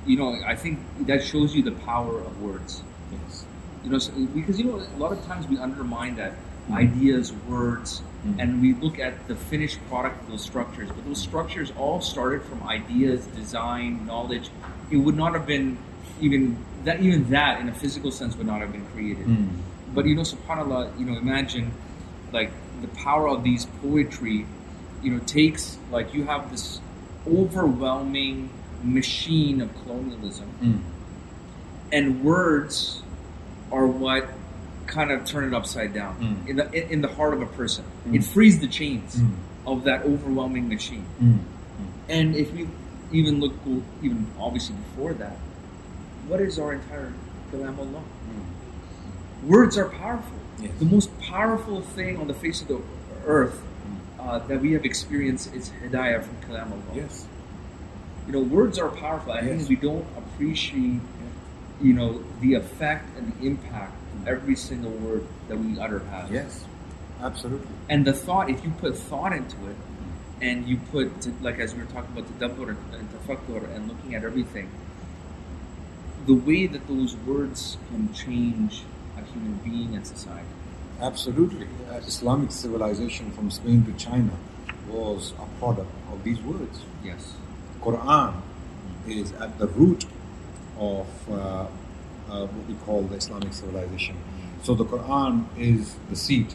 you 0.05 0.17
know, 0.17 0.35
I 0.45 0.55
think 0.55 0.79
that 1.07 1.23
shows 1.23 1.55
you 1.55 1.63
the 1.63 1.71
power 1.71 2.19
of 2.19 2.41
words. 2.41 2.83
Yes. 3.11 3.45
You 3.83 3.89
know, 3.91 3.97
so, 3.97 4.11
because 4.35 4.59
you 4.59 4.65
know, 4.65 4.75
a 4.79 4.97
lot 4.99 5.11
of 5.13 5.25
times 5.25 5.47
we 5.47 5.57
undermine 5.57 6.15
that 6.17 6.33
Mm. 6.69 6.75
ideas, 6.75 7.33
words, 7.49 8.01
Mm. 8.25 8.35
and 8.39 8.61
we 8.61 8.73
look 8.73 8.99
at 8.99 9.13
the 9.27 9.35
finished 9.35 9.79
product 9.89 10.21
of 10.23 10.29
those 10.31 10.43
structures. 10.43 10.89
But 10.89 11.05
those 11.05 11.21
structures 11.21 11.71
all 11.77 11.99
started 12.01 12.41
from 12.43 12.61
ideas, 12.67 13.25
design, 13.27 14.05
knowledge. 14.05 14.49
It 14.91 14.97
would 14.97 15.15
not 15.15 15.33
have 15.33 15.45
been 15.45 15.77
even 16.23 16.57
that. 16.85 17.01
Even 17.01 17.29
that, 17.29 17.59
in 17.61 17.69
a 17.69 17.73
physical 17.73 18.11
sense, 18.11 18.35
would 18.37 18.47
not 18.47 18.61
have 18.61 18.71
been 18.71 18.85
created. 18.93 19.25
Mm. 19.25 19.49
But 19.93 20.05
you 20.05 20.15
know, 20.15 20.23
Subhanallah, 20.23 20.97
you 20.99 21.05
know, 21.05 21.17
imagine 21.17 21.71
like 22.31 22.51
the 22.81 22.87
power 22.89 23.27
of 23.27 23.43
these 23.43 23.65
poetry. 23.81 24.45
You 25.03 25.11
know, 25.13 25.19
takes 25.19 25.77
like 25.91 26.13
you 26.13 26.23
have 26.25 26.49
this 26.49 26.79
overwhelming 27.27 28.49
machine 28.83 29.61
of 29.61 29.69
colonialism 29.83 30.47
Mm. 30.61 30.79
and 31.91 32.23
words 32.23 33.01
are 33.71 33.87
what 33.87 34.27
kind 34.87 35.09
of 35.11 35.25
turn 35.25 35.43
it 35.45 35.53
upside 35.53 35.93
down 35.93 36.15
Mm. 36.19 36.49
in 36.49 36.55
the 36.57 36.91
in, 36.93 37.01
the 37.01 37.07
heart 37.07 37.33
of 37.33 37.41
a 37.41 37.45
person. 37.45 37.83
Mm. 38.07 38.15
It 38.15 38.23
frees 38.23 38.59
the 38.59 38.67
chains 38.67 39.15
Mm. 39.17 39.31
of 39.65 39.83
that 39.85 40.03
overwhelming 40.03 40.67
machine. 40.67 41.05
Mm. 41.21 41.39
And 42.09 42.35
if 42.35 42.51
we 42.53 42.67
even 43.11 43.39
look 43.39 43.53
even 44.01 44.27
obviously 44.39 44.75
before 44.75 45.13
that, 45.13 45.37
what 46.27 46.41
is 46.41 46.59
our 46.59 46.73
entire 46.73 47.13
kalam 47.51 47.77
Allah? 47.77 48.01
Hmm. 48.01 49.47
Words 49.49 49.77
are 49.77 49.89
powerful. 49.89 50.37
Yes. 50.59 50.71
The 50.79 50.85
most 50.85 51.17
powerful 51.19 51.81
thing 51.81 52.17
on 52.17 52.27
the 52.27 52.33
face 52.33 52.61
of 52.61 52.67
the 52.67 52.81
earth 53.25 53.61
uh, 54.19 54.39
that 54.39 54.61
we 54.61 54.73
have 54.73 54.85
experienced 54.85 55.53
is 55.53 55.71
hidayah 55.83 56.23
from 56.23 56.35
kalam 56.47 56.71
Allah. 56.71 56.95
Yes. 56.95 57.25
You 58.27 58.33
know, 58.33 58.39
words 58.41 58.79
are 58.79 58.89
powerful. 58.89 59.33
I 59.33 59.41
Yes. 59.41 59.47
think 59.67 59.69
we 59.69 59.75
don't 59.75 60.05
appreciate, 60.17 61.01
you 61.81 61.93
know, 61.93 62.23
the 62.39 62.53
effect 62.53 63.17
and 63.17 63.33
the 63.33 63.45
impact 63.45 63.91
hmm. 63.91 64.27
every 64.27 64.55
single 64.55 64.91
word 64.91 65.25
that 65.49 65.57
we 65.57 65.79
utter 65.79 65.99
has. 65.99 66.31
Yes. 66.31 66.65
Absolutely. 67.21 67.67
And 67.89 68.05
the 68.05 68.13
thought, 68.13 68.49
if 68.49 68.63
you 68.63 68.71
put 68.79 68.97
thought 68.97 69.33
into 69.33 69.57
it, 69.67 69.75
hmm. 69.75 70.43
and 70.43 70.67
you 70.67 70.77
put, 70.91 71.11
like 71.41 71.59
as 71.59 71.73
we 71.75 71.81
were 71.81 71.91
talking 71.91 72.15
about 72.15 72.27
the 72.27 72.47
tadabbur 72.47 72.75
and 72.93 73.09
tafakkur 73.11 73.75
and 73.75 73.89
looking 73.89 74.15
at 74.15 74.23
everything, 74.23 74.69
the 76.25 76.33
way 76.33 76.67
that 76.67 76.87
those 76.87 77.15
words 77.17 77.77
can 77.89 78.13
change 78.13 78.83
a 79.17 79.21
human 79.31 79.55
being 79.63 79.95
and 79.95 80.05
society. 80.05 80.47
Absolutely. 81.01 81.67
Uh, 81.89 81.95
Islamic 81.95 82.51
civilization 82.51 83.31
from 83.31 83.51
Spain 83.51 83.85
to 83.85 83.93
China 83.93 84.31
was 84.89 85.33
a 85.39 85.59
product 85.59 85.91
of 86.11 86.23
these 86.23 86.39
words. 86.41 86.81
Yes. 87.03 87.33
Quran 87.81 88.41
is 89.07 89.33
at 89.33 89.57
the 89.59 89.67
root 89.67 90.05
of 90.79 91.07
uh, 91.29 91.33
uh, 91.33 91.67
what 92.47 92.67
we 92.67 92.73
call 92.85 93.03
the 93.03 93.15
Islamic 93.15 93.53
civilization. 93.53 94.17
So 94.63 94.75
the 94.75 94.85
Quran 94.85 95.45
is 95.57 95.95
the 96.09 96.15
seed, 96.15 96.53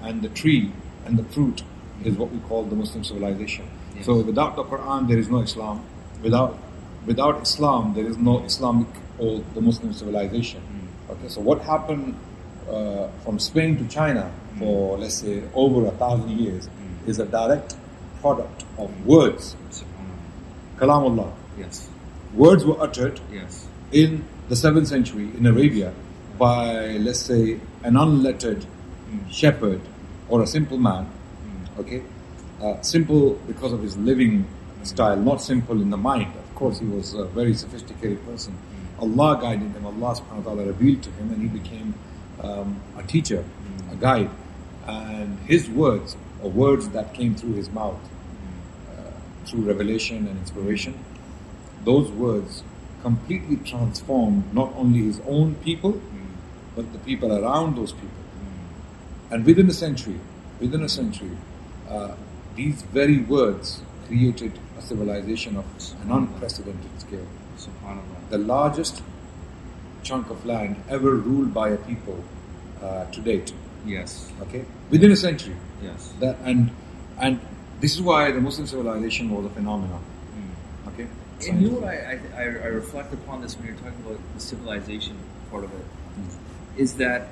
and 0.00 0.22
the 0.22 0.28
tree 0.28 0.72
and 1.04 1.18
the 1.18 1.24
fruit 1.24 1.62
is 2.04 2.16
what 2.16 2.30
we 2.30 2.38
call 2.38 2.64
the 2.64 2.76
Muslim 2.76 3.02
civilization. 3.02 3.68
Yes. 3.96 4.06
So 4.06 4.20
without 4.20 4.56
the 4.56 4.64
Quran, 4.64 5.08
there 5.08 5.18
is 5.18 5.28
no 5.28 5.40
Islam. 5.40 5.84
Without 6.22 6.56
without 7.06 7.42
Islam, 7.42 7.94
there 7.94 8.06
is 8.06 8.16
no 8.16 8.42
Islamic 8.44 8.88
or 9.18 9.40
the 9.54 9.60
Muslim 9.60 9.92
civilization. 9.92 10.60
Mm. 10.62 11.12
Okay, 11.12 11.28
so 11.28 11.40
what 11.40 11.60
happened 11.62 12.14
uh, 12.70 13.08
from 13.24 13.38
Spain 13.38 13.76
to 13.78 13.86
China 13.88 14.30
for 14.58 14.98
let's 14.98 15.14
say 15.16 15.42
over 15.54 15.86
a 15.86 15.90
thousand 15.92 16.30
years 16.38 16.68
Mm. 16.68 17.08
is 17.08 17.18
a 17.18 17.24
direct 17.26 17.74
product 18.20 18.64
of 18.78 18.90
words, 19.06 19.56
kalamullah. 20.78 21.32
Yes. 21.58 21.88
Words 22.34 22.64
were 22.64 22.80
uttered 22.80 23.20
Yes. 23.32 23.66
in 23.92 24.24
the 24.48 24.56
seventh 24.56 24.88
century 24.88 25.30
in 25.36 25.46
Arabia 25.46 25.92
by 26.38 26.96
let's 26.98 27.18
say 27.20 27.58
an 27.84 27.96
unlettered 27.96 28.64
Mm. 29.12 29.30
shepherd 29.30 29.80
or 30.28 30.42
a 30.42 30.46
simple 30.46 30.78
man. 30.78 31.04
Mm. 31.06 31.80
Okay, 31.80 32.02
uh, 32.62 32.80
simple 32.80 33.38
because 33.46 33.72
of 33.72 33.82
his 33.82 33.96
living 33.96 34.46
style, 34.84 35.16
not 35.18 35.42
simple 35.42 35.80
in 35.82 35.90
the 35.90 35.96
mind. 35.98 36.32
Course, 36.62 36.78
he 36.78 36.86
was 36.86 37.14
a 37.14 37.24
very 37.24 37.54
sophisticated 37.54 38.24
person. 38.24 38.56
Allah 39.00 39.36
guided 39.42 39.72
him. 39.72 39.84
Allah 39.84 40.14
subhanahu 40.14 40.44
wa 40.44 40.52
taala 40.52 40.66
revealed 40.68 41.02
to 41.02 41.10
him, 41.10 41.32
and 41.32 41.42
he 41.42 41.48
became 41.48 41.94
um, 42.40 42.80
a 42.96 43.02
teacher, 43.02 43.44
a 43.90 43.96
guide. 43.96 44.30
And 44.86 45.40
his 45.40 45.68
words, 45.68 46.16
or 46.40 46.50
words 46.50 46.90
that 46.90 47.14
came 47.14 47.34
through 47.34 47.54
his 47.54 47.68
mouth, 47.68 47.98
uh, 48.92 49.10
through 49.44 49.62
revelation 49.62 50.28
and 50.28 50.38
inspiration, 50.38 50.94
those 51.84 52.12
words 52.12 52.62
completely 53.02 53.56
transformed 53.56 54.54
not 54.54 54.72
only 54.76 55.02
his 55.02 55.20
own 55.26 55.56
people, 55.66 56.00
but 56.76 56.92
the 56.92 57.00
people 57.00 57.32
around 57.32 57.76
those 57.76 57.90
people. 57.90 58.22
And 59.32 59.44
within 59.44 59.68
a 59.68 59.74
century, 59.74 60.20
within 60.60 60.84
a 60.84 60.88
century, 60.88 61.36
uh, 61.90 62.14
these 62.54 62.82
very 62.82 63.18
words 63.18 63.82
created 64.06 64.60
civilization 64.82 65.56
of 65.56 65.64
an 66.02 66.10
unprecedented 66.10 67.00
scale. 67.00 67.26
Subhanallah. 67.58 68.28
The 68.30 68.38
largest 68.38 69.02
chunk 70.02 70.30
of 70.30 70.44
land 70.44 70.82
ever 70.88 71.14
ruled 71.16 71.54
by 71.54 71.68
a 71.70 71.76
people 71.76 72.22
uh, 72.82 73.04
to 73.06 73.20
date. 73.20 73.52
Yes. 73.86 74.30
Okay, 74.42 74.64
within 74.90 75.10
a 75.12 75.16
century. 75.16 75.56
Yes. 75.82 76.12
That 76.20 76.36
and 76.44 76.70
and 77.18 77.40
this 77.80 77.94
is 77.94 78.02
why 78.02 78.30
the 78.32 78.40
Muslim 78.40 78.66
civilization 78.66 79.30
was 79.30 79.44
a 79.46 79.50
phenomenon. 79.50 80.02
Mm. 80.36 80.92
Okay, 80.92 81.06
And 81.48 81.60
you 81.62 81.70
know 81.70 81.78
what 81.80 81.88
I, 81.88 82.20
I, 82.36 82.42
I 82.42 82.68
reflect 82.82 83.12
upon 83.12 83.42
this 83.42 83.56
when 83.56 83.66
you're 83.66 83.76
talking 83.76 84.02
about 84.06 84.18
the 84.34 84.40
civilization 84.40 85.16
part 85.50 85.64
of 85.64 85.72
it 85.74 85.86
is 86.76 86.94
that 86.96 87.28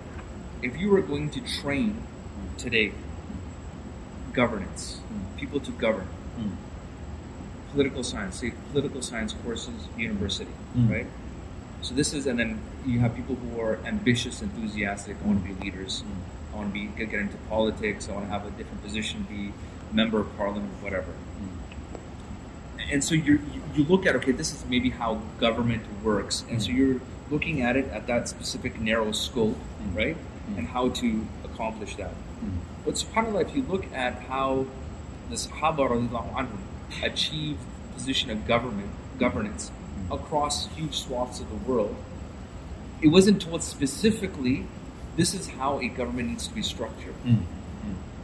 if 0.62 0.76
you 0.76 0.90
were 0.90 1.02
going 1.02 1.30
to 1.30 1.40
train 1.60 2.02
today 2.58 2.92
governance, 4.32 5.00
Mm. 5.10 5.36
people 5.40 5.60
to 5.60 5.72
govern, 5.72 6.06
Mm. 6.38 6.52
Political 7.72 8.02
science, 8.02 8.40
say 8.40 8.52
political 8.72 9.02
science 9.02 9.34
courses, 9.44 9.88
university, 9.96 10.50
Mm. 10.76 10.90
right? 10.90 11.06
So 11.82 11.94
this 11.94 12.12
is, 12.12 12.26
and 12.26 12.38
then 12.38 12.60
you 12.86 13.00
have 13.00 13.14
people 13.14 13.36
who 13.36 13.60
are 13.60 13.78
ambitious, 13.86 14.42
enthusiastic, 14.42 15.16
I 15.22 15.26
want 15.26 15.46
to 15.46 15.54
be 15.54 15.64
leaders, 15.64 16.02
I 16.52 16.56
want 16.56 16.68
to 16.68 16.74
be 16.74 16.86
get, 16.98 17.10
get 17.10 17.20
into 17.20 17.36
politics, 17.48 18.08
I 18.08 18.12
want 18.12 18.26
to 18.26 18.30
have 18.32 18.46
a 18.46 18.50
different 18.50 18.82
position, 18.82 19.26
be 19.28 19.52
member 19.92 20.20
of 20.20 20.36
parliament, 20.36 20.70
whatever. 20.82 21.12
Hmm. 21.12 21.56
and 22.92 23.02
so 23.04 23.14
you 23.14 23.40
you 23.74 23.84
look 23.84 24.04
at 24.06 24.16
okay, 24.16 24.32
this 24.32 24.52
is 24.52 24.64
maybe 24.66 24.90
how 24.90 25.22
government 25.38 25.82
works, 26.02 26.44
and 26.50 26.62
so 26.62 26.70
hmm. 26.70 26.76
you're 26.76 27.00
looking 27.30 27.62
at 27.62 27.76
it 27.76 27.86
at 27.88 28.06
that 28.06 28.28
specific 28.28 28.80
narrow 28.80 29.12
scope, 29.12 29.56
Mm. 29.82 29.96
right, 29.96 30.16
hmm. 30.16 30.58
and 30.58 30.68
how 30.68 30.88
to 31.00 31.26
accomplish 31.44 31.96
that. 31.96 32.12
But 32.84 32.94
subhanallah, 32.94 33.42
if 33.48 33.54
you 33.56 33.62
look 33.62 33.84
at 33.92 34.14
how 34.28 34.66
the 35.28 35.36
Sahaba 35.36 35.88
radiallahu 35.88 36.34
anhum 36.90 37.06
achieved 37.06 37.58
position 37.94 38.30
of 38.30 38.46
government 38.46 38.90
governance 39.18 39.70
across 40.10 40.66
huge 40.76 40.94
swaths 40.98 41.40
of 41.40 41.48
the 41.50 41.56
world, 41.70 41.94
it 43.02 43.08
wasn't 43.08 43.40
told 43.40 43.62
specifically 43.62 44.66
this 45.16 45.34
is 45.34 45.48
how 45.48 45.78
a 45.80 45.88
government 45.88 46.28
needs 46.30 46.48
to 46.48 46.54
be 46.54 46.62
structured, 46.62 47.14
Mm. 47.26 47.42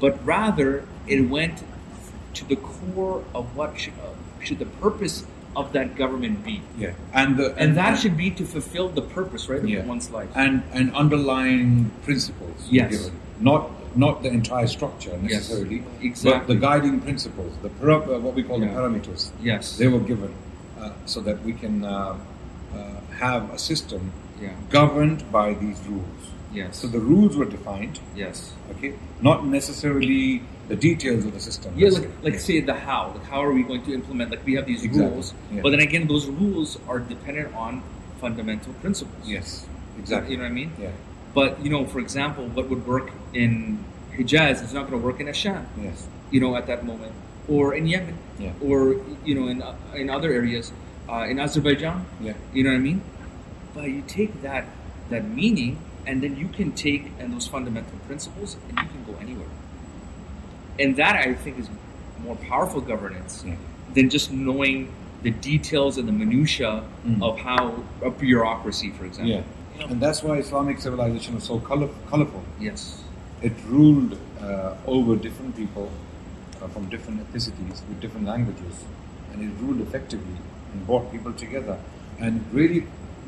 but 0.01 0.25
rather 0.25 0.85
it 1.07 1.29
went 1.29 1.63
to 2.35 2.45
the 2.49 2.57
core 2.57 3.25
of 3.35 3.57
what 3.57 3.79
should, 3.79 3.93
uh, 3.95 4.43
should 4.45 4.59
the 4.59 4.67
purpose 4.67 5.25
of 5.55 5.73
that 5.73 5.97
government 5.97 6.45
be. 6.45 6.61
Yeah, 6.79 6.93
and 7.15 7.37
the, 7.39 7.55
And 7.57 7.77
that 7.77 7.99
should 7.99 8.17
be 8.17 8.31
to 8.33 8.45
fulfill 8.45 8.89
the 8.91 9.01
purpose, 9.03 9.49
right, 9.49 9.61
of 9.61 9.69
Yeah. 9.69 9.85
one's 9.87 10.11
life. 10.11 10.29
and 10.35 10.63
and 10.73 10.95
underlying 10.95 11.91
principles. 12.05 12.69
Yes. 12.71 12.91
given. 12.91 13.13
not 13.41 13.71
not 13.97 14.23
the 14.23 14.29
entire 14.29 14.67
structure 14.67 15.17
necessarily, 15.19 15.83
exactly. 16.03 16.39
but 16.39 16.47
the 16.49 16.55
guiding 16.55 17.01
principles, 17.01 17.53
the 17.63 17.71
para- 17.71 17.97
uh, 18.15 18.19
what 18.19 18.35
we 18.35 18.43
call 18.43 18.61
the 18.61 18.67
parameters. 18.67 19.31
yes. 19.43 19.77
They 19.79 19.89
were 19.89 20.01
given 20.01 20.35
uh, 20.79 20.93
so 21.07 21.21
that 21.21 21.43
we 21.43 21.53
can 21.55 21.85
uh, 21.85 22.17
uh, 22.75 23.01
have 23.19 23.51
a 23.53 23.59
system 23.59 24.13
yeah. 24.41 24.51
governed 24.71 25.31
by 25.33 25.55
these 25.55 25.81
rules. 25.87 26.31
Yes. 26.53 26.79
So 26.79 26.87
the 26.87 27.01
rules 27.01 27.37
were 27.37 27.45
defined, 27.45 28.01
yes. 28.15 28.53
okay, 28.73 28.95
not 29.21 29.47
necessarily 29.47 30.43
the 30.69 30.77
details 30.77 31.25
of 31.25 31.33
the 31.33 31.41
system. 31.41 31.73
Yeah, 31.77 31.89
like, 31.91 32.03
say. 32.03 32.11
like 32.23 32.33
Yeah. 32.35 32.41
say 32.41 32.61
the 32.61 32.75
how. 32.75 33.13
Like 33.15 33.25
how 33.25 33.43
are 33.45 33.53
we 33.53 33.63
going 33.63 33.83
to 33.85 33.93
implement? 33.95 34.31
Like 34.31 34.45
we 34.45 34.55
have 34.55 34.67
these 34.67 34.83
Exactly, 34.85 35.13
rules, 35.13 35.35
yeah. 35.53 35.63
but 35.63 35.71
then 35.71 35.81
again, 35.81 36.07
those 36.07 36.27
rules 36.27 36.79
are 36.89 36.99
dependent 36.99 37.55
on 37.55 37.83
fundamental 38.21 38.73
principles. 38.75 39.29
Yes, 39.29 39.67
exactly. 39.99 40.33
You 40.33 40.39
know 40.39 40.45
what 40.45 40.51
I 40.51 40.55
mean? 40.55 40.73
Yeah. 40.81 40.91
But 41.35 41.63
you 41.63 41.71
know, 41.71 41.85
for 41.87 42.01
example, 42.01 42.47
what 42.49 42.69
would 42.71 42.87
work 42.87 43.11
in 43.35 43.85
Hijaz 44.17 44.63
is 44.65 44.73
not 44.73 44.89
going 44.89 45.01
to 45.01 45.07
work 45.07 45.21
in 45.21 45.27
Asham. 45.27 45.65
Yes. 45.81 46.07
You 46.31 46.41
know, 46.41 46.57
at 46.57 46.67
that 46.67 46.85
moment, 46.85 47.13
or 47.49 47.75
in 47.75 47.87
Yemen, 47.87 48.17
Yeah. 48.39 48.53
or 48.63 48.97
you 49.25 49.35
know, 49.35 49.49
in 49.49 49.63
uh, 49.63 49.75
in 49.95 50.11
other 50.11 50.33
areas, 50.33 50.73
uh, 51.09 51.27
in 51.29 51.39
Azerbaijan. 51.39 52.05
Yeah. 52.21 52.35
You 52.53 52.65
know 52.65 52.71
what 52.71 52.77
I 52.77 52.81
mean? 52.81 53.03
But 53.75 53.85
you 53.91 54.03
take 54.07 54.43
that 54.43 54.65
that 55.11 55.25
meaning, 55.29 55.79
and 56.07 56.23
then 56.23 56.37
you 56.37 56.49
can 56.49 56.73
take 56.73 57.13
and 57.21 57.33
those 57.33 57.47
fundamental 57.47 57.99
principles, 58.07 58.57
and 58.69 58.79
you 58.79 58.87
can 58.95 59.05
go 59.13 59.19
anywhere. 59.21 59.49
And 60.79 60.97
that 60.97 61.15
I 61.17 61.35
think 61.35 61.59
is 61.59 61.69
more 62.23 62.37
powerful 62.37 62.81
governance 62.81 63.45
Yeah. 63.47 63.55
than 63.95 64.11
just 64.11 64.33
knowing 64.33 64.89
the 65.23 65.31
details 65.31 65.97
and 65.99 66.09
the 66.09 66.13
minutia 66.13 66.83
Mm. 67.07 67.23
of 67.23 67.39
how 67.39 67.75
a 68.03 68.11
bureaucracy, 68.11 68.91
for 68.91 69.05
example. 69.05 69.45
Yeah. 69.79 69.87
And 69.91 70.01
that's 70.01 70.23
why 70.23 70.39
Islamic 70.39 70.81
civilization 70.81 71.35
was 71.35 71.45
so 71.45 71.59
color- 71.61 71.89
colorful. 72.11 72.43
Yes. 72.61 73.03
It 73.49 73.53
ruled 73.69 74.19
uh, 74.41 74.75
over 74.95 75.15
different 75.15 75.57
people 75.57 75.89
uh, 76.61 76.67
from 76.69 76.89
different 76.95 77.17
ethnicities 77.25 77.79
with 77.89 78.01
different 78.01 78.27
languages, 78.27 78.75
and 79.33 79.43
it 79.47 79.53
ruled 79.63 79.81
effectively 79.87 80.39
and 80.73 80.87
brought 80.87 81.13
people 81.13 81.33
together, 81.33 81.77
and 82.19 82.45
really 82.53 82.81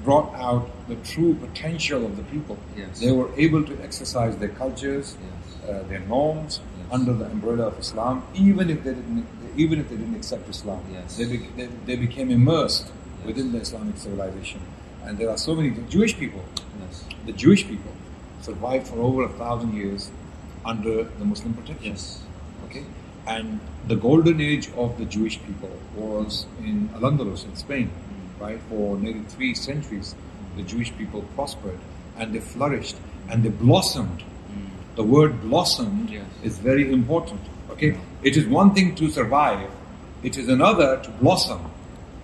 brought 0.04 0.34
out 0.34 0.64
the 0.88 0.96
true 1.10 1.34
potential 1.34 2.04
of 2.08 2.16
the 2.16 2.24
people. 2.34 2.56
Yes. 2.76 2.98
They 3.04 3.12
were 3.12 3.30
able 3.36 3.62
to 3.70 3.74
exercise 3.88 4.34
their 4.42 4.54
cultures, 4.62 5.06
Yes. 5.20 5.68
uh, 5.70 5.82
their 5.92 6.00
norms 6.14 6.60
Yes. 6.78 6.86
under 6.98 7.12
the 7.20 7.26
umbrella 7.34 7.64
of 7.70 7.78
Islam, 7.86 8.22
even 8.46 8.70
if 8.74 8.82
they 8.84 8.94
didn't, 8.98 9.26
even 9.64 9.76
if 9.82 9.86
they 9.90 9.98
didn't 10.02 10.16
accept 10.22 10.48
Islam. 10.56 10.80
Yes. 10.96 11.16
They, 11.18 11.26
bec 11.32 11.42
they, 11.58 11.68
they 11.88 11.96
became 12.06 12.28
immersed 12.40 12.86
within 13.28 13.52
the 13.54 13.60
Islamic 13.66 13.96
civilization, 14.06 14.60
and 15.04 15.12
there 15.18 15.30
are 15.36 15.40
so 15.46 15.54
many 15.54 15.70
the 15.80 15.86
Jewish 15.96 16.14
people 16.24 16.44
Yes. 16.82 17.04
the 17.30 17.36
Jewish 17.44 17.64
people 17.72 17.92
survived 18.42 18.86
for 18.88 18.98
over 19.00 19.24
a 19.24 19.28
thousand 19.28 19.74
years 19.74 20.10
under 20.64 21.04
the 21.04 21.24
Muslim 21.24 21.54
protection. 21.54 21.92
Yes. 21.92 22.22
Okay, 22.66 22.84
and 23.26 23.60
the 23.86 23.96
golden 23.96 24.40
age 24.40 24.70
of 24.76 24.98
the 24.98 25.04
Jewish 25.04 25.40
people 25.42 25.70
was 25.96 26.46
in 26.62 26.90
Al 26.94 27.00
Andalus 27.10 27.44
in 27.44 27.56
Spain, 27.56 27.90
mm. 27.90 28.40
right? 28.40 28.60
For 28.68 28.96
nearly 28.98 29.22
three 29.28 29.54
centuries, 29.54 30.14
the 30.56 30.62
Jewish 30.62 30.94
people 30.96 31.22
prospered 31.34 31.78
and 32.18 32.34
they 32.34 32.40
flourished 32.40 32.96
and 33.30 33.42
they 33.42 33.50
blossomed. 33.50 34.20
Mm. 34.20 34.96
The 34.96 35.04
word 35.04 35.40
blossomed 35.42 36.10
Yes. 36.10 36.24
is 36.42 36.58
very 36.58 36.92
important. 36.92 37.40
Okay, 37.70 37.96
it 38.22 38.36
is 38.36 38.46
one 38.46 38.74
thing 38.74 38.94
to 38.96 39.10
survive; 39.10 39.70
it 40.22 40.36
is 40.36 40.48
another 40.48 40.96
to 41.02 41.10
blossom. 41.22 41.60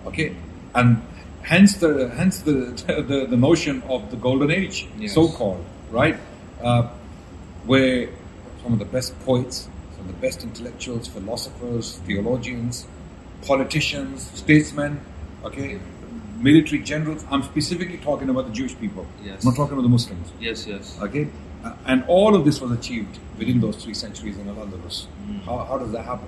Okay, 0.05 0.35
and 0.73 1.01
hence 1.43 1.75
the 1.77 2.09
hence 2.09 2.39
the 2.39 2.53
the, 3.11 3.25
the 3.29 3.37
notion 3.37 3.81
of 3.89 4.09
the 4.11 4.17
golden 4.17 4.51
age, 4.51 4.87
Yes. 4.99 5.13
so 5.13 5.27
called, 5.29 5.63
right? 5.91 6.17
Uh, 6.61 6.89
where 7.65 8.09
some 8.63 8.73
of 8.73 8.79
the 8.79 8.85
best 8.85 9.17
poets, 9.21 9.67
some 9.95 10.01
of 10.01 10.07
the 10.07 10.21
best 10.27 10.43
intellectuals, 10.43 11.07
philosophers, 11.07 11.97
theologians, 12.05 12.87
politicians, 13.43 14.29
statesmen, 14.33 14.99
okay, 15.43 15.79
military 16.39 16.81
generals. 16.81 17.25
I'm 17.31 17.43
specifically 17.43 17.97
talking 17.97 18.29
about 18.29 18.47
the 18.47 18.53
Jewish 18.53 18.77
people. 18.79 19.05
Yes. 19.23 19.43
I'm 19.43 19.49
not 19.49 19.55
talking 19.57 19.73
about 19.73 19.83
the 19.83 19.89
Muslims. 19.89 20.31
Yes. 20.39 20.67
Yes. 20.67 20.97
Okay, 21.01 21.27
uh, 21.63 21.73
and 21.85 22.03
all 22.07 22.35
of 22.35 22.45
this 22.45 22.61
was 22.61 22.71
achieved 22.71 23.19
within 23.37 23.59
those 23.61 23.83
three 23.83 23.93
centuries 23.93 24.37
in 24.37 24.47
Al-Andalus. 24.47 25.07
Mm. 25.27 25.41
How, 25.43 25.57
how 25.59 25.77
does 25.77 25.91
that 25.91 26.03
happen? 26.03 26.27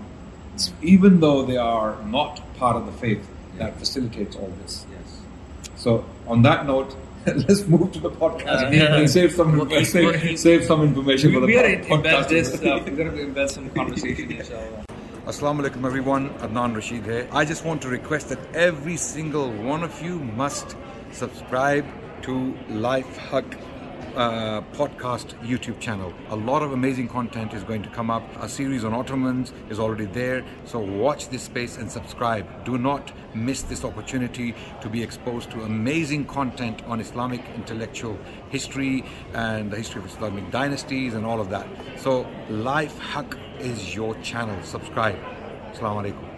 It's- 0.55 0.71
even 0.81 1.19
though 1.19 1.43
they 1.45 1.57
are 1.57 2.01
not 2.03 2.41
part 2.57 2.75
of 2.75 2.85
the 2.85 2.91
faith 2.93 3.27
that 3.57 3.77
facilitates 3.79 4.35
all 4.35 4.51
this. 4.61 4.85
Yes. 4.91 5.21
So, 5.75 6.05
on 6.27 6.41
that 6.43 6.65
note, 6.65 6.95
let's 7.47 7.65
move 7.67 7.91
to 7.93 7.99
the 7.99 8.09
podcast 8.11 8.67
Uh, 8.67 8.69
yeah. 8.71 8.95
and 8.95 9.09
save 9.17 9.31
some 9.33 9.57
We'll 9.57 9.65
keep- 9.65 9.85
save, 9.85 10.23
we'll 10.23 10.37
save 10.37 10.63
some 10.65 10.81
information 10.83 11.29
We, 11.29 11.35
for 11.35 11.39
the 11.41 11.47
we 11.47 11.53
gotta 11.53 11.69
embed 11.69 12.03
podcast. 12.03 12.27
this. 12.29 12.53
Uh, 12.55 12.81
we 12.85 12.91
gotta 12.91 13.11
embed 13.11 13.49
some 13.49 13.69
conversation, 13.71 14.31
inshallah. 14.39 14.83
Assalamu 15.27 15.59
alaikum 15.67 15.85
everyone, 15.85 16.29
Adnan 16.45 16.73
Rashid 16.75 17.03
here. 17.03 17.27
I 17.33 17.43
just 17.43 17.65
want 17.65 17.81
to 17.81 17.89
request 17.89 18.29
that 18.29 18.39
every 18.55 18.95
single 18.97 19.51
one 19.51 19.83
of 19.83 20.01
you 20.01 20.19
must 20.19 20.77
subscribe 21.11 21.85
to 22.23 22.55
Life 22.69 23.17
Haq 23.17 23.45
uh, 24.15 24.61
podcast 24.73 25.33
YouTube 25.43 25.79
channel. 25.79 26.13
A 26.29 26.35
lot 26.35 26.61
of 26.61 26.71
amazing 26.71 27.07
content 27.07 27.53
is 27.53 27.63
going 27.63 27.83
to 27.83 27.89
come 27.89 28.09
up. 28.09 28.23
A 28.41 28.49
series 28.49 28.83
on 28.83 28.93
Ottomans 28.93 29.53
is 29.69 29.79
already 29.79 30.05
there. 30.05 30.43
So 30.65 30.79
watch 30.79 31.29
this 31.29 31.43
space 31.43 31.77
and 31.77 31.91
subscribe. 31.91 32.65
Do 32.65 32.77
not 32.77 33.11
miss 33.33 33.63
this 33.63 33.83
opportunity 33.83 34.55
to 34.81 34.89
be 34.89 35.03
exposed 35.03 35.51
to 35.51 35.63
amazing 35.63 36.25
content 36.25 36.83
on 36.85 36.99
Islamic 36.99 37.41
intellectual 37.55 38.17
history 38.49 39.03
and 39.33 39.71
the 39.71 39.77
history 39.77 40.01
of 40.01 40.07
Islamic 40.07 40.49
dynasties 40.51 41.13
and 41.13 41.25
all 41.25 41.41
of 41.41 41.49
that. 41.49 41.67
So 41.97 42.27
Life 42.49 42.97
Hack 42.99 43.35
is 43.59 43.95
your 43.95 44.15
channel. 44.21 44.61
Subscribe. 44.63 45.17
Assalamu 45.73 46.11
alaikum. 46.11 46.36